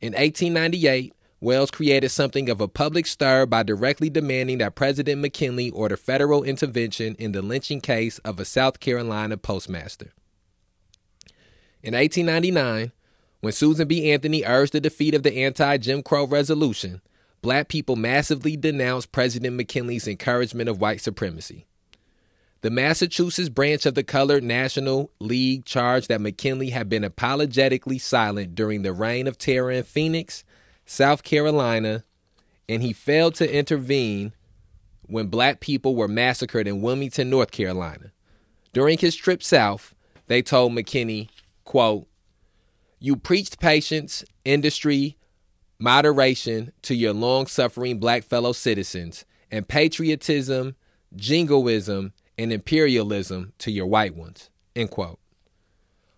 In 0.00 0.12
1898, 0.12 1.14
Wells 1.40 1.70
created 1.70 2.10
something 2.10 2.48
of 2.48 2.60
a 2.60 2.68
public 2.68 3.06
stir 3.06 3.46
by 3.46 3.62
directly 3.62 4.10
demanding 4.10 4.58
that 4.58 4.74
President 4.74 5.20
McKinley 5.20 5.70
order 5.70 5.96
federal 5.96 6.42
intervention 6.42 7.14
in 7.16 7.32
the 7.32 7.42
lynching 7.42 7.80
case 7.80 8.18
of 8.20 8.40
a 8.40 8.44
South 8.44 8.80
Carolina 8.80 9.36
postmaster. 9.36 10.12
In 11.82 11.94
1899, 11.94 12.92
when 13.40 13.52
Susan 13.52 13.86
B. 13.86 14.10
Anthony 14.10 14.42
urged 14.44 14.72
the 14.72 14.80
defeat 14.80 15.14
of 15.14 15.22
the 15.22 15.44
anti 15.44 15.76
Jim 15.76 16.02
Crow 16.02 16.26
resolution, 16.26 17.00
black 17.40 17.68
people 17.68 17.94
massively 17.94 18.56
denounced 18.56 19.12
President 19.12 19.54
McKinley's 19.54 20.08
encouragement 20.08 20.68
of 20.68 20.80
white 20.80 21.00
supremacy. 21.00 21.66
The 22.60 22.70
Massachusetts 22.70 23.48
branch 23.48 23.86
of 23.86 23.94
the 23.94 24.02
Colored 24.02 24.42
National 24.42 25.12
League 25.20 25.64
charged 25.64 26.08
that 26.08 26.20
McKinley 26.20 26.70
had 26.70 26.88
been 26.88 27.04
apologetically 27.04 27.98
silent 27.98 28.56
during 28.56 28.82
the 28.82 28.92
reign 28.92 29.28
of 29.28 29.38
terror 29.38 29.70
in 29.70 29.84
Phoenix 29.84 30.42
South 30.84 31.22
Carolina, 31.22 32.02
and 32.68 32.82
he 32.82 32.92
failed 32.92 33.36
to 33.36 33.54
intervene 33.56 34.32
when 35.02 35.28
black 35.28 35.60
people 35.60 35.94
were 35.94 36.08
massacred 36.08 36.66
in 36.66 36.82
Wilmington, 36.82 37.30
North 37.30 37.52
Carolina. 37.52 38.10
During 38.72 38.98
his 38.98 39.14
trip 39.14 39.40
south, 39.42 39.94
they 40.26 40.42
told 40.42 40.72
McKinney, 40.72 41.28
quote, 41.64 42.08
You 42.98 43.14
preached 43.14 43.60
patience, 43.60 44.24
industry, 44.44 45.16
moderation 45.78 46.72
to 46.82 46.94
your 46.96 47.12
long 47.12 47.46
suffering 47.46 47.98
black 47.98 48.24
fellow 48.24 48.52
citizens, 48.52 49.24
and 49.48 49.68
patriotism, 49.68 50.74
jingoism, 51.14 52.12
and 52.38 52.52
imperialism 52.52 53.52
to 53.58 53.70
your 53.70 53.86
white 53.86 54.14
ones. 54.14 54.48
End 54.74 54.90
quote. 54.90 55.18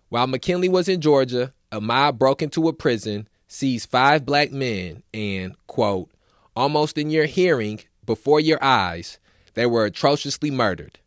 While 0.09 0.27
McKinley 0.27 0.69
was 0.69 0.87
in 0.87 1.01
Georgia, 1.01 1.51
a 1.71 1.81
mob 1.81 2.19
broke 2.19 2.41
into 2.41 2.67
a 2.67 2.73
prison 2.73 3.27
seized 3.47 3.89
five 3.89 4.25
black 4.25 4.51
men 4.51 5.03
and, 5.13 5.55
quote, 5.67 6.09
almost 6.55 6.97
in 6.97 7.09
your 7.09 7.25
hearing, 7.25 7.81
before 8.05 8.39
your 8.39 8.63
eyes, 8.63 9.19
they 9.53 9.65
were 9.65 9.85
atrociously 9.85 10.51
murdered. 10.51 10.99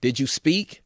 Did 0.00 0.20
you 0.20 0.26
speak? 0.26 0.82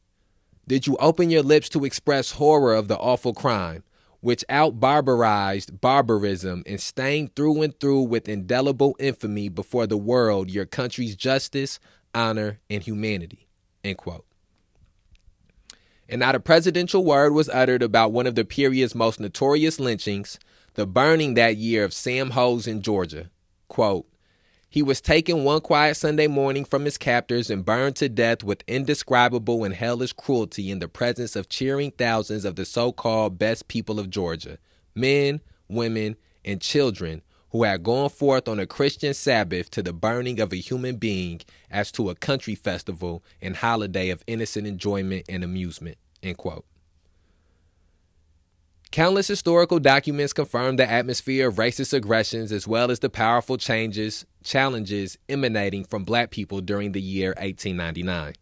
Did 0.67 0.87
you 0.87 0.95
open 0.97 1.29
your 1.29 1.43
lips 1.43 1.69
to 1.69 1.85
express 1.85 2.31
horror 2.31 2.73
of 2.73 2.87
the 2.87 2.97
awful 2.97 3.33
crime, 3.33 3.83
which 4.21 4.45
out 4.47 4.79
barbarized 4.79 5.81
barbarism 5.81 6.63
and 6.65 6.79
stained 6.79 7.35
through 7.35 7.61
and 7.61 7.77
through 7.79 8.03
with 8.03 8.29
indelible 8.29 8.95
infamy 8.99 9.49
before 9.49 9.87
the 9.87 9.97
world 9.97 10.49
your 10.49 10.65
country's 10.65 11.15
justice, 11.15 11.79
honor, 12.13 12.59
and 12.69 12.83
humanity? 12.83 13.47
End 13.83 13.97
quote. 13.97 14.25
And 16.09 16.19
not 16.19 16.35
a 16.35 16.39
presidential 16.39 17.05
word 17.05 17.33
was 17.33 17.49
uttered 17.49 17.81
about 17.81 18.11
one 18.11 18.27
of 18.27 18.35
the 18.35 18.43
period's 18.43 18.93
most 18.93 19.19
notorious 19.19 19.79
lynchings, 19.79 20.39
the 20.73 20.85
burning 20.85 21.35
that 21.35 21.57
year 21.57 21.83
of 21.83 21.93
Sam 21.93 22.31
Hose 22.31 22.67
in 22.67 22.81
Georgia. 22.81 23.29
Quote, 23.67 24.07
he 24.71 24.81
was 24.81 25.01
taken 25.01 25.43
one 25.43 25.59
quiet 25.59 25.95
Sunday 25.95 26.27
morning 26.27 26.63
from 26.63 26.85
his 26.85 26.97
captors 26.97 27.49
and 27.49 27.65
burned 27.65 27.97
to 27.97 28.07
death 28.07 28.41
with 28.41 28.63
indescribable 28.67 29.65
and 29.65 29.73
hellish 29.73 30.13
cruelty 30.13 30.71
in 30.71 30.79
the 30.79 30.87
presence 30.87 31.35
of 31.35 31.49
cheering 31.49 31.91
thousands 31.91 32.45
of 32.45 32.55
the 32.55 32.63
so 32.63 32.93
called 32.93 33.37
best 33.37 33.67
people 33.67 33.99
of 33.99 34.09
Georgia 34.09 34.57
men, 34.95 35.41
women, 35.67 36.15
and 36.45 36.61
children 36.61 37.21
who 37.51 37.63
had 37.63 37.83
gone 37.83 38.09
forth 38.09 38.47
on 38.47 38.59
a 38.59 38.65
Christian 38.65 39.13
Sabbath 39.13 39.69
to 39.71 39.83
the 39.83 39.93
burning 39.93 40.39
of 40.39 40.53
a 40.53 40.57
human 40.57 40.95
being 40.95 41.41
as 41.69 41.91
to 41.93 42.09
a 42.09 42.15
country 42.15 42.55
festival 42.55 43.23
and 43.41 43.57
holiday 43.57 44.09
of 44.09 44.23
innocent 44.27 44.65
enjoyment 44.65 45.25
and 45.27 45.43
amusement. 45.43 45.97
End 46.23 46.37
quote. 46.37 46.65
Countless 48.91 49.27
historical 49.27 49.79
documents 49.79 50.33
confirm 50.33 50.75
the 50.75 50.89
atmosphere 50.89 51.47
of 51.47 51.55
racist 51.55 51.93
aggressions 51.93 52.51
as 52.51 52.67
well 52.67 52.91
as 52.91 52.99
the 52.99 53.09
powerful 53.09 53.55
changes, 53.57 54.25
challenges 54.43 55.17
emanating 55.29 55.85
from 55.85 56.03
black 56.03 56.29
people 56.29 56.59
during 56.59 56.91
the 56.91 57.01
year 57.01 57.29
1899. 57.37 58.33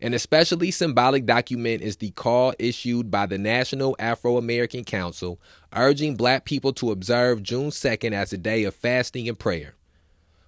An 0.00 0.14
especially 0.14 0.70
symbolic 0.70 1.26
document 1.26 1.82
is 1.82 1.96
the 1.96 2.10
call 2.10 2.54
issued 2.60 3.10
by 3.10 3.26
the 3.26 3.36
National 3.36 3.96
Afro 3.98 4.36
American 4.36 4.84
Council 4.84 5.40
urging 5.74 6.14
black 6.14 6.44
people 6.44 6.72
to 6.74 6.92
observe 6.92 7.42
June 7.42 7.70
2nd 7.70 8.12
as 8.12 8.32
a 8.32 8.38
day 8.38 8.62
of 8.62 8.76
fasting 8.76 9.28
and 9.28 9.36
prayer. 9.36 9.74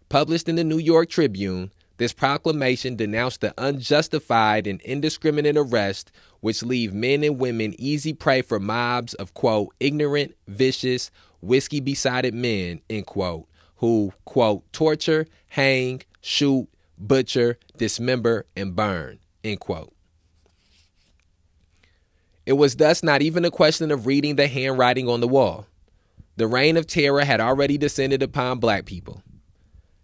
Published 0.09 0.49
in 0.49 0.55
the 0.55 0.63
New 0.63 0.79
York 0.79 1.09
Tribune, 1.09 1.73
this 1.97 2.13
proclamation 2.13 2.95
denounced 2.95 3.41
the 3.41 3.53
unjustified 3.59 4.69
and 4.69 4.81
indiscriminate 4.83 5.57
arrest 5.57 6.13
which 6.41 6.63
leave 6.63 6.95
men 6.95 7.25
and 7.25 7.39
women 7.39 7.75
easy 7.77 8.13
prey 8.13 8.43
for 8.43 8.61
mobs 8.61 9.15
of, 9.15 9.35
quote, 9.35 9.75
ignorant, 9.81 10.35
vicious, 10.47 11.11
whiskey 11.41 11.81
besotted 11.81 12.35
men, 12.35 12.81
end 12.89 13.07
quote, 13.07 13.47
who, 13.77 14.13
quote, 14.25 14.63
torture, 14.73 15.27
hang, 15.51 16.03
shoot, 16.21 16.69
butcher, 16.97 17.59
dismember, 17.77 18.47
and 18.57 18.75
burn, 18.77 19.19
end 19.45 19.61
quote. 19.61 19.93
It 22.47 22.55
was 22.55 22.77
thus 22.77 23.03
not 23.03 23.23
even 23.23 23.45
a 23.45 23.51
question 23.51 23.91
of 23.91 24.07
reading 24.07 24.37
the 24.37 24.49
handwriting 24.49 25.09
on 25.09 25.21
the 25.21 25.29
wall. 25.29 25.67
The 26.37 26.47
reign 26.47 26.77
of 26.77 26.87
terror 26.87 27.25
had 27.25 27.41
already 27.41 27.77
descended 27.77 28.23
upon 28.23 28.59
black 28.59 28.87
people. 28.87 29.23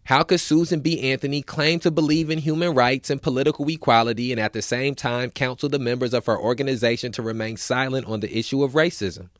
How 0.05 0.23
could 0.23 0.39
Susan 0.39 0.81
B. 0.81 1.11
Anthony 1.11 1.43
claim 1.43 1.81
to 1.81 1.91
believe 1.91 2.31
in 2.31 2.39
human 2.39 2.75
rights 2.75 3.11
and 3.11 3.21
political 3.21 3.69
equality 3.69 4.31
and 4.31 4.41
at 4.41 4.53
the 4.53 4.63
same 4.63 4.95
time 4.95 5.31
counsel 5.31 5.69
the 5.69 5.81
members 5.81 6.15
of 6.15 6.27
her 6.27 6.39
organization 6.39 7.11
to 7.13 7.23
remain 7.23 7.57
silent 7.57 8.07
on 8.07 8.21
the 8.21 8.39
issue 8.39 8.63
of 8.63 8.75
racism? 8.75 9.31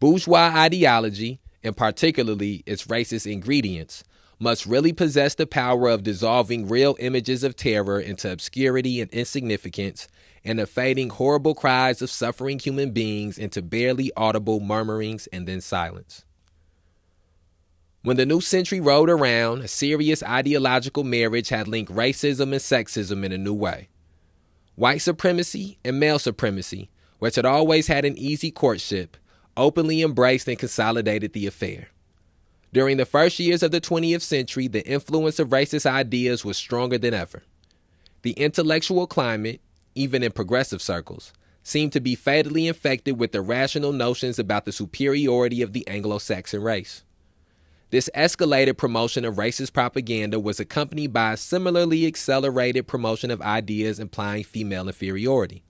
Bourgeois 0.00 0.50
ideology, 0.52 1.38
and 1.62 1.76
particularly 1.76 2.64
its 2.66 2.86
racist 2.86 3.30
ingredients, 3.30 4.02
must 4.38 4.66
really 4.66 4.92
possess 4.92 5.34
the 5.34 5.46
power 5.46 5.88
of 5.88 6.04
dissolving 6.04 6.68
real 6.68 6.96
images 7.00 7.42
of 7.42 7.56
terror 7.56 7.98
into 7.98 8.30
obscurity 8.30 9.00
and 9.00 9.10
insignificance 9.10 10.06
and 10.44 10.60
of 10.60 10.70
fading 10.70 11.10
horrible 11.10 11.54
cries 11.54 12.00
of 12.00 12.10
suffering 12.10 12.58
human 12.58 12.92
beings 12.92 13.36
into 13.36 13.60
barely 13.60 14.12
audible 14.16 14.60
murmurings 14.60 15.26
and 15.28 15.48
then 15.48 15.60
silence. 15.60 16.24
When 18.02 18.16
the 18.16 18.26
new 18.26 18.40
century 18.40 18.80
rolled 18.80 19.10
around, 19.10 19.62
a 19.62 19.68
serious 19.68 20.22
ideological 20.22 21.02
marriage 21.02 21.48
had 21.48 21.66
linked 21.66 21.92
racism 21.92 22.52
and 22.52 22.54
sexism 22.54 23.24
in 23.24 23.32
a 23.32 23.38
new 23.38 23.52
way. 23.52 23.88
White 24.76 25.02
supremacy 25.02 25.78
and 25.84 25.98
male 25.98 26.20
supremacy, 26.20 26.90
which 27.18 27.34
had 27.34 27.44
always 27.44 27.88
had 27.88 28.04
an 28.04 28.16
easy 28.16 28.52
courtship, 28.52 29.16
openly 29.56 30.00
embraced 30.00 30.46
and 30.46 30.58
consolidated 30.58 31.32
the 31.32 31.48
affair. 31.48 31.88
During 32.72 32.98
the 32.98 33.06
first 33.06 33.38
years 33.38 33.62
of 33.62 33.70
the 33.70 33.80
20th 33.80 34.20
century, 34.20 34.68
the 34.68 34.86
influence 34.86 35.38
of 35.38 35.48
racist 35.48 35.86
ideas 35.86 36.44
was 36.44 36.58
stronger 36.58 36.98
than 36.98 37.14
ever. 37.14 37.42
The 38.22 38.32
intellectual 38.32 39.06
climate, 39.06 39.60
even 39.94 40.22
in 40.22 40.32
progressive 40.32 40.82
circles, 40.82 41.32
seemed 41.62 41.92
to 41.92 42.00
be 42.00 42.14
fatally 42.14 42.66
infected 42.66 43.18
with 43.18 43.34
irrational 43.34 43.92
notions 43.92 44.38
about 44.38 44.64
the 44.64 44.72
superiority 44.72 45.62
of 45.62 45.72
the 45.72 45.86
Anglo 45.88 46.18
Saxon 46.18 46.62
race. 46.62 47.04
This 47.90 48.10
escalated 48.14 48.76
promotion 48.76 49.24
of 49.24 49.36
racist 49.36 49.72
propaganda 49.72 50.38
was 50.38 50.60
accompanied 50.60 51.12
by 51.12 51.32
a 51.32 51.36
similarly 51.38 52.06
accelerated 52.06 52.86
promotion 52.86 53.30
of 53.30 53.40
ideas 53.40 53.98
implying 53.98 54.44
female 54.44 54.88
inferiority. 54.88 55.62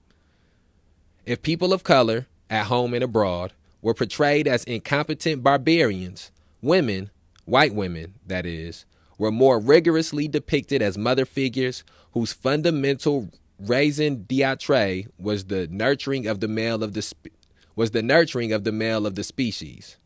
If 1.24 1.42
people 1.42 1.72
of 1.72 1.84
color, 1.84 2.26
at 2.50 2.66
home 2.66 2.94
and 2.94 3.04
abroad, 3.04 3.52
were 3.82 3.94
portrayed 3.94 4.48
as 4.48 4.64
incompetent 4.64 5.44
barbarians, 5.44 6.32
women, 6.62 7.10
white 7.44 7.74
women, 7.74 8.14
that 8.26 8.46
is, 8.46 8.84
were 9.18 9.32
more 9.32 9.58
rigorously 9.58 10.28
depicted 10.28 10.80
as 10.80 10.96
mother 10.96 11.24
figures 11.24 11.84
whose 12.12 12.32
fundamental 12.32 13.28
raison 13.58 14.24
d'etre 14.28 15.06
was 15.18 15.46
the 15.46 15.66
nurturing 15.68 16.26
of 16.26 16.40
the 16.40 16.48
male 16.48 16.82
of 16.82 16.94
the 16.94 17.02
spe- 17.02 17.28
was 17.74 17.90
the 17.92 18.02
nurturing 18.02 18.52
of 18.52 18.64
the 18.64 18.72
male 18.72 19.06
of 19.06 19.14
the 19.14 19.24
species. 19.24 19.96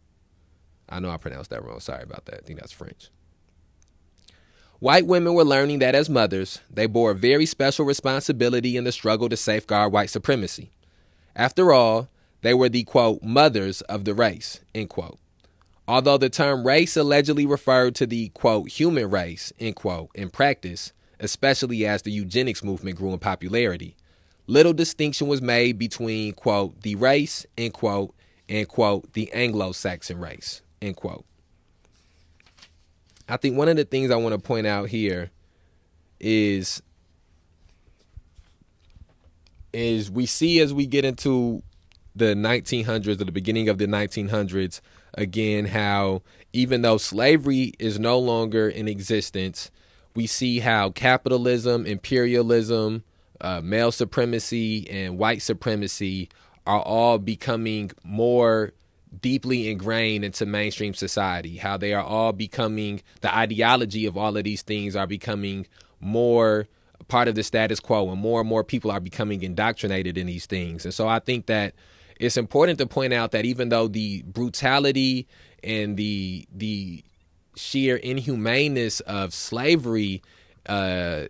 I 0.89 1.01
know 1.01 1.11
I 1.11 1.17
pronounced 1.17 1.51
that 1.51 1.65
wrong. 1.65 1.81
Sorry 1.81 2.03
about 2.03 2.27
that. 2.27 2.41
I 2.43 2.47
think 2.47 2.61
that's 2.61 2.73
French. 2.73 3.11
White 4.79 5.07
women 5.07 5.35
were 5.35 5.45
learning 5.45 5.79
that 5.79 5.95
as 5.95 6.11
mothers, 6.11 6.61
they 6.69 6.87
bore 6.87 7.13
a 7.13 7.15
very 7.15 7.47
special 7.47 7.85
responsibility 7.87 8.77
in 8.77 8.85
the 8.85 8.93
struggle 8.93 9.29
to 9.29 9.37
safeguard 9.37 9.93
white 9.93 10.11
supremacy. 10.11 10.73
After 11.37 11.73
all, 11.73 12.09
they 12.43 12.53
were 12.53 12.69
the 12.69 12.85
quote 12.85 13.23
mothers 13.23 13.81
of 13.83 14.05
the 14.05 14.13
race, 14.13 14.61
end 14.75 14.91
quote. 14.91 15.19
Although 15.89 16.19
the 16.19 16.31
term 16.31 16.67
race 16.67 16.97
allegedly 16.97 17.45
referred 17.45 17.95
to 17.97 18.07
the 18.07 18.29
quote 18.31 18.69
human 18.71 19.11
race, 19.11 19.53
end 19.59 19.77
quote, 19.77 20.11
in 20.15 20.31
practice, 20.31 20.93
especially 21.19 21.85
as 21.85 22.03
the 22.03 22.13
eugenics 22.13 22.63
movement 22.63 22.97
grew 22.97 23.13
in 23.13 23.19
popularity, 23.19 23.97
little 24.47 24.73
distinction 24.73 25.27
was 25.27 25.43
made 25.43 25.79
between 25.79 26.33
quote 26.35 26.83
the 26.83 26.95
race, 26.95 27.47
end 27.59 27.75
quote, 27.75 28.15
and 28.49 28.69
quote 28.69 29.13
the 29.15 29.33
Anglo-Saxon 29.33 30.19
race, 30.19 30.63
end 30.81 30.97
quote. 30.97 31.25
I 33.29 33.37
think 33.37 33.57
one 33.57 33.69
of 33.69 33.77
the 33.77 33.85
things 33.85 34.11
I 34.11 34.17
want 34.17 34.35
to 34.35 34.41
point 34.41 34.67
out 34.67 34.89
here 34.89 35.31
is 36.21 36.83
is 39.73 40.11
we 40.11 40.27
see 40.27 40.61
as 40.61 40.75
we 40.75 40.87
get 40.87 41.05
into 41.05 41.63
the 42.15 42.35
1900s 42.35 43.07
or 43.21 43.25
the 43.25 43.33
beginning 43.33 43.71
of 43.71 43.79
the 43.79 43.87
1900s 43.87 44.83
again 45.15 45.67
how 45.67 46.23
even 46.53 46.83
though 46.83 46.97
slavery 46.97 47.73
is 47.79 47.99
no 47.99 48.19
longer 48.19 48.69
in 48.69 48.89
existence 48.89 49.71
we 50.15 50.27
see 50.27 50.61
how 50.61 50.91
capitalism 50.91 51.87
imperialism 51.87 53.03
uh, 53.41 53.61
male 53.61 53.93
supremacy 53.93 54.89
and 54.89 55.19
white 55.19 55.43
supremacy 55.43 56.29
are 56.67 56.81
all 56.81 57.19
becoming 57.19 57.91
more 58.05 58.73
deeply 59.21 59.71
ingrained 59.71 60.25
into 60.25 60.47
mainstream 60.47 60.95
society 60.95 61.57
how 61.57 61.77
they 61.77 61.93
are 61.93 62.05
all 62.05 62.33
becoming 62.33 63.03
the 63.21 63.35
ideology 63.35 64.07
of 64.07 64.17
all 64.17 64.37
of 64.37 64.45
these 64.45 64.63
things 64.63 64.97
are 64.97 65.07
becoming 65.07 65.67
more 66.01 66.67
part 67.09 67.29
of 67.29 67.35
the 67.35 67.43
status 67.43 67.81
quo 67.81 68.11
and 68.11 68.21
more 68.21 68.41
and 68.41 68.49
more 68.49 68.65
people 68.65 68.91
are 68.91 69.01
becoming 69.01 69.43
indoctrinated 69.43 70.17
in 70.17 70.27
these 70.27 70.47
things. 70.47 70.85
And 70.85 70.95
so 70.95 71.09
i 71.09 71.19
think 71.19 71.47
that 71.47 71.75
it's 72.23 72.37
important 72.37 72.79
to 72.79 72.87
point 72.87 73.13
out 73.13 73.33
that 73.33 73.45
even 73.45 73.69
though 73.69 73.89
the 73.89 74.23
brutality 74.23 75.27
and 75.65 75.97
the 75.97 76.47
the 76.55 77.03
sheer 77.57 77.97
inhumaneness 77.97 79.01
of 79.01 79.35
slavery 79.35 80.23
uh, 80.67 81.25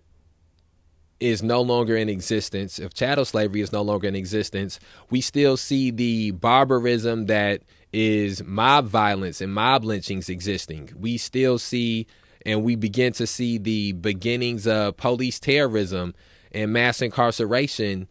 is 1.18 1.42
no 1.42 1.62
longer 1.62 1.96
in 1.96 2.11
existence, 2.11 2.78
if 2.78 2.92
chattel 2.92 3.24
slavery 3.24 3.62
is 3.62 3.72
no 3.72 3.81
longer 3.81 4.07
in 4.07 4.14
existence, 4.14 4.78
we 5.09 5.22
still 5.22 5.57
see 5.57 5.90
the 5.90 6.33
barbarism 6.33 7.24
that 7.24 7.62
is 7.94 8.44
mob 8.44 8.87
violence 8.87 9.40
and 9.40 9.52
mob 9.52 9.85
lynchings 9.85 10.28
existing. 10.28 10.90
We 10.94 11.16
still 11.16 11.59
see 11.59 12.07
and 12.44 12.62
we 12.62 12.76
begin 12.76 13.14
to 13.14 13.26
see 13.26 13.57
the 13.57 13.92
beginnings 13.92 14.66
of 14.66 14.98
police 14.98 15.40
terrorism 15.40 16.14
and 16.52 16.70
mass 16.70 17.00
incarceration 17.00 18.09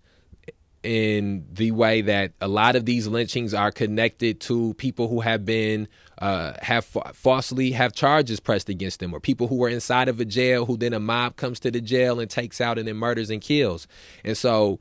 in 0.84 1.46
the 1.52 1.72
way 1.72 2.02
that 2.02 2.32
a 2.42 2.48
lot 2.48 2.76
of 2.76 2.86
these 2.86 3.08
lynchings 3.08 3.54
are 3.54 3.72
connected 3.72 4.40
to 4.42 4.74
people 4.76 5.08
who 5.08 5.22
have 5.22 5.46
been 5.46 5.88
uh, 6.18 6.54
have 6.62 6.86
falsely 6.86 7.72
have 7.72 7.94
charges 7.94 8.40
pressed 8.40 8.70
against 8.70 9.00
them, 9.00 9.14
or 9.14 9.20
people 9.20 9.48
who 9.48 9.58
were 9.58 9.70
inside 9.70 10.08
of 10.08 10.20
a 10.20 10.26
jail 10.26 10.66
who 10.66 10.78
then 10.78 10.94
a 10.94 11.00
mob 11.00 11.36
comes 11.36 11.60
to 11.60 11.72
the 11.72 11.82
jail 11.82 12.20
and 12.20 12.30
takes 12.30 12.60
out 12.60 12.78
and 12.78 12.88
then 12.88 12.96
murders 12.96 13.30
and 13.30 13.42
kills. 13.42 13.88
And 14.24 14.38
so, 14.38 14.80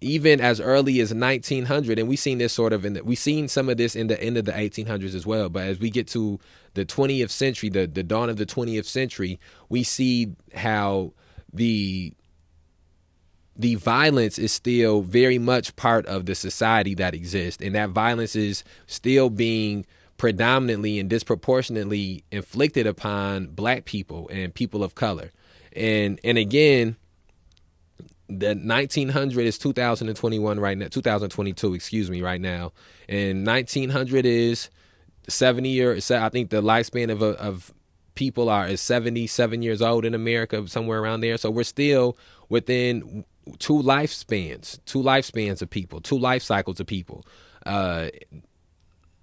even 0.00 0.40
as 0.40 0.60
early 0.60 1.00
as 1.00 1.14
1900, 1.14 1.98
and 1.98 2.08
we've 2.08 2.18
seen 2.18 2.38
this 2.38 2.52
sort 2.52 2.72
of 2.72 2.84
in 2.84 2.94
the, 2.94 3.04
we've 3.04 3.18
seen 3.18 3.48
some 3.48 3.68
of 3.68 3.76
this 3.76 3.96
in 3.96 4.08
the 4.08 4.20
end 4.20 4.36
of 4.36 4.44
the 4.44 4.52
1800s 4.52 5.14
as 5.14 5.26
well. 5.26 5.48
But 5.48 5.66
as 5.66 5.78
we 5.78 5.90
get 5.90 6.08
to 6.08 6.40
the 6.74 6.84
20th 6.84 7.30
century, 7.30 7.68
the 7.68 7.86
the 7.86 8.02
dawn 8.02 8.30
of 8.30 8.36
the 8.36 8.46
20th 8.46 8.86
century, 8.86 9.38
we 9.68 9.82
see 9.82 10.34
how 10.54 11.12
the 11.52 12.14
the 13.58 13.76
violence 13.76 14.38
is 14.38 14.52
still 14.52 15.02
very 15.02 15.38
much 15.38 15.74
part 15.76 16.06
of 16.06 16.26
the 16.26 16.34
society 16.34 16.94
that 16.94 17.14
exists, 17.14 17.62
and 17.62 17.74
that 17.74 17.90
violence 17.90 18.36
is 18.36 18.64
still 18.86 19.30
being 19.30 19.86
predominantly 20.18 20.98
and 20.98 21.10
disproportionately 21.10 22.24
inflicted 22.30 22.86
upon 22.86 23.48
black 23.48 23.84
people 23.84 24.28
and 24.32 24.54
people 24.54 24.82
of 24.82 24.94
color. 24.94 25.30
And 25.74 26.20
and 26.24 26.38
again, 26.38 26.96
the 28.28 28.54
1900 28.54 29.46
is 29.46 29.58
2021 29.58 30.58
right 30.58 30.76
now, 30.76 30.88
2022, 30.88 31.74
excuse 31.74 32.10
me, 32.10 32.22
right 32.22 32.40
now. 32.40 32.72
And 33.08 33.46
1900 33.46 34.26
is 34.26 34.70
70 35.28 35.68
years. 35.68 36.10
I 36.10 36.28
think 36.28 36.50
the 36.50 36.62
lifespan 36.62 37.10
of 37.10 37.22
of 37.22 37.72
people 38.14 38.48
are 38.48 38.66
is 38.66 38.80
77 38.80 39.62
years 39.62 39.82
old 39.82 40.04
in 40.04 40.14
America, 40.14 40.66
somewhere 40.66 41.00
around 41.00 41.20
there. 41.20 41.36
So 41.36 41.50
we're 41.50 41.64
still 41.64 42.16
within 42.48 43.24
two 43.58 43.74
lifespans, 43.82 44.78
two 44.84 45.02
lifespans 45.02 45.62
of 45.62 45.70
people, 45.70 46.00
two 46.00 46.18
life 46.18 46.42
cycles 46.42 46.80
of 46.80 46.86
people. 46.86 47.24
Uh, 47.64 48.08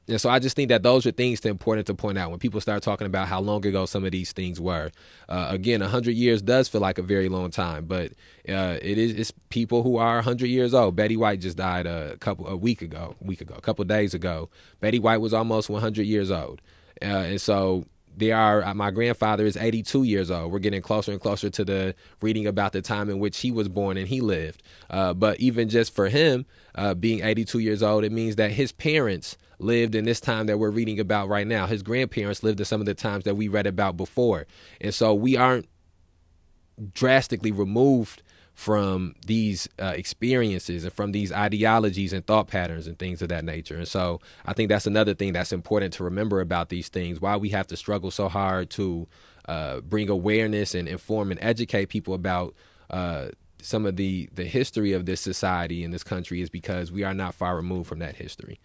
and 0.08 0.20
so 0.20 0.30
I 0.30 0.40
just 0.40 0.56
think 0.56 0.68
that 0.70 0.84
those 0.84 1.06
are 1.06 1.12
things 1.12 1.40
that 1.40 1.50
are 1.50 1.52
important 1.52 1.88
to 1.88 1.94
point 1.94 2.18
out 2.18 2.30
when 2.30 2.40
people 2.40 2.60
start 2.60 2.84
talking 2.84 3.08
about 3.08 3.30
how 3.30 3.40
long 3.40 3.66
ago 3.66 3.86
some 3.86 4.04
of 4.04 4.12
these 4.12 4.34
things 4.34 4.60
were. 4.60 4.92
Uh, 5.30 5.48
again, 5.50 5.80
hundred 5.80 6.16
years 6.16 6.42
does 6.42 6.68
feel 6.68 6.82
like 6.82 6.98
a 6.98 7.02
very 7.02 7.30
long 7.30 7.52
time, 7.52 7.86
but 7.86 8.12
uh, 8.50 8.78
it 8.82 8.98
is 8.98 9.14
it's 9.14 9.32
people 9.50 9.82
who 9.82 9.96
are 9.98 10.22
hundred 10.22 10.48
years 10.48 10.74
old. 10.74 10.98
Betty 10.98 11.16
White 11.16 11.40
just 11.40 11.56
died 11.56 11.86
a 11.86 12.18
couple 12.18 12.48
a 12.48 12.58
week 12.58 12.82
ago, 12.82 13.16
week 13.22 13.40
ago, 13.40 13.56
a 13.58 13.62
couple 13.62 13.86
days 13.86 14.14
ago. 14.14 14.50
Betty 14.82 15.00
White 15.00 15.22
was 15.22 15.34
almost 15.34 15.70
100 15.70 16.04
years 16.06 16.30
old, 16.30 16.62
uh, 17.02 17.06
and 17.06 17.40
so 17.40 17.86
they 18.16 18.32
are 18.32 18.64
uh, 18.64 18.74
my 18.74 18.92
grandfather 18.92 19.46
is 19.46 19.58
82 19.58 20.04
years 20.04 20.32
old. 20.32 20.52
We're 20.52 20.60
getting 20.60 20.82
closer 20.82 21.12
and 21.12 21.22
closer 21.22 21.50
to 21.50 21.66
the 21.66 21.96
reading 22.22 22.48
about 22.48 22.74
the 22.74 22.82
time 22.82 23.10
in 23.10 23.20
which 23.20 23.40
he 23.40 23.52
was 23.52 23.68
born 23.70 23.98
and 23.98 24.08
he 24.08 24.22
lived. 24.22 24.64
Uh, 24.90 25.14
but 25.14 25.40
even 25.40 25.70
just 25.70 25.96
for 25.96 26.10
him 26.10 26.46
uh, 26.76 26.94
being 26.94 27.24
82 27.24 27.60
years 27.60 27.84
old 27.84 28.04
it 28.04 28.12
means 28.12 28.36
that 28.38 28.52
his 28.52 28.72
parents 28.72 29.38
lived 29.60 29.96
in 29.96 30.06
this 30.06 30.20
time 30.20 30.48
that 30.48 30.58
we're 30.60 30.70
reading 30.70 31.00
about 31.00 31.30
right 31.30 31.48
now. 31.48 31.66
His 31.68 31.84
grandparents 31.84 32.44
lived 32.44 32.60
in 32.60 32.66
some 32.66 32.82
of 32.82 32.86
the 32.86 32.94
times 32.94 33.24
that 33.24 33.36
we 33.36 33.48
read 33.48 33.68
about 33.68 33.98
before. 33.98 34.46
And 34.82 34.94
so 34.94 35.14
we 35.14 35.38
aren't 35.38 35.68
drastically 36.94 37.52
removed 37.52 38.22
from 38.54 39.16
these 39.26 39.68
uh, 39.80 39.94
experiences 39.96 40.84
and 40.84 40.94
from 40.94 41.12
these 41.12 41.32
ideologies 41.32 42.14
and 42.14 42.26
thought 42.26 42.48
patterns 42.48 42.86
and 42.86 43.00
things 43.00 43.22
of 43.22 43.30
that 43.30 43.44
nature. 43.44 43.76
And 43.76 43.88
so 43.88 44.22
I 44.46 44.54
think 44.54 44.70
that's 44.70 44.86
another 44.86 45.14
thing 45.14 45.34
that's 45.34 45.52
important 45.52 45.94
to 45.94 46.04
remember 46.04 46.40
about 46.40 46.70
these 46.70 46.88
things. 46.88 47.20
Why 47.20 47.36
we 47.36 47.50
have 47.50 47.68
to 47.68 47.78
struggle 47.78 48.12
so 48.12 48.30
hard 48.30 48.70
to 48.72 49.08
uh, 49.48 49.82
bring 49.82 50.10
awareness 50.10 50.76
and 50.76 50.88
inform 50.88 51.32
and 51.32 51.40
educate 51.42 51.88
people 51.88 52.14
about 52.14 52.54
uh, 52.90 53.30
some 53.62 53.86
of 53.86 53.96
the 53.96 54.30
the 54.34 54.44
history 54.44 54.94
of 54.94 55.06
this 55.06 55.22
society 55.22 55.84
in 55.84 55.92
this 55.92 56.04
country 56.04 56.42
is 56.42 56.50
because 56.50 56.92
we 56.92 57.04
are 57.04 57.14
not 57.14 57.34
far 57.34 57.56
removed 57.56 57.88
from 57.88 58.00
that 58.00 58.16
history. 58.16 58.60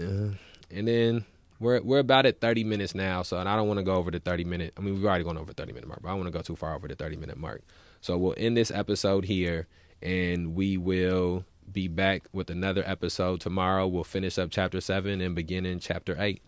Uh, 0.00 0.30
and 0.70 0.88
then 0.88 1.24
we're 1.60 1.80
we're 1.82 2.00
about 2.00 2.26
at 2.26 2.40
30 2.40 2.64
minutes 2.64 2.94
now, 2.94 3.22
so 3.22 3.38
and 3.38 3.48
I 3.48 3.54
don't 3.54 3.68
want 3.68 3.78
to 3.78 3.84
go 3.84 3.94
over 3.94 4.10
the 4.10 4.18
30 4.18 4.44
minute. 4.44 4.72
I 4.76 4.80
mean, 4.80 4.94
we've 4.94 5.04
already 5.04 5.24
gone 5.24 5.38
over 5.38 5.52
30 5.52 5.72
minute 5.72 5.86
mark, 5.86 6.02
but 6.02 6.08
I 6.08 6.12
don't 6.12 6.20
want 6.20 6.32
to 6.32 6.38
go 6.38 6.42
too 6.42 6.56
far 6.56 6.74
over 6.74 6.88
the 6.88 6.96
30 6.96 7.16
minute 7.16 7.36
mark. 7.36 7.62
So 8.04 8.18
we'll 8.18 8.34
end 8.36 8.54
this 8.54 8.70
episode 8.70 9.24
here 9.24 9.66
and 10.02 10.54
we 10.54 10.76
will 10.76 11.46
be 11.72 11.88
back 11.88 12.24
with 12.34 12.50
another 12.50 12.82
episode 12.84 13.40
tomorrow. 13.40 13.86
We'll 13.86 14.04
finish 14.04 14.36
up 14.36 14.50
chapter 14.50 14.82
seven 14.82 15.22
and 15.22 15.34
begin 15.34 15.64
in 15.64 15.78
chapter 15.78 16.14
eight. 16.18 16.42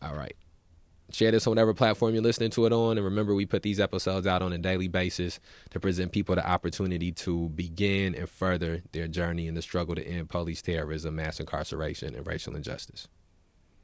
All 0.00 0.14
right. 0.14 0.36
Share 1.10 1.32
this 1.32 1.44
on 1.48 1.50
whatever 1.50 1.74
platform 1.74 2.14
you're 2.14 2.22
listening 2.22 2.50
to 2.50 2.66
it 2.66 2.72
on. 2.72 2.98
And 2.98 3.04
remember, 3.04 3.34
we 3.34 3.46
put 3.46 3.64
these 3.64 3.80
episodes 3.80 4.28
out 4.28 4.42
on 4.42 4.52
a 4.52 4.58
daily 4.58 4.86
basis 4.86 5.40
to 5.70 5.80
present 5.80 6.12
people 6.12 6.36
the 6.36 6.48
opportunity 6.48 7.10
to 7.10 7.48
begin 7.48 8.14
and 8.14 8.28
further 8.28 8.84
their 8.92 9.08
journey 9.08 9.48
in 9.48 9.54
the 9.54 9.62
struggle 9.62 9.96
to 9.96 10.06
end 10.06 10.30
police 10.30 10.62
terrorism, 10.62 11.16
mass 11.16 11.40
incarceration, 11.40 12.14
and 12.14 12.24
racial 12.28 12.54
injustice. 12.54 13.08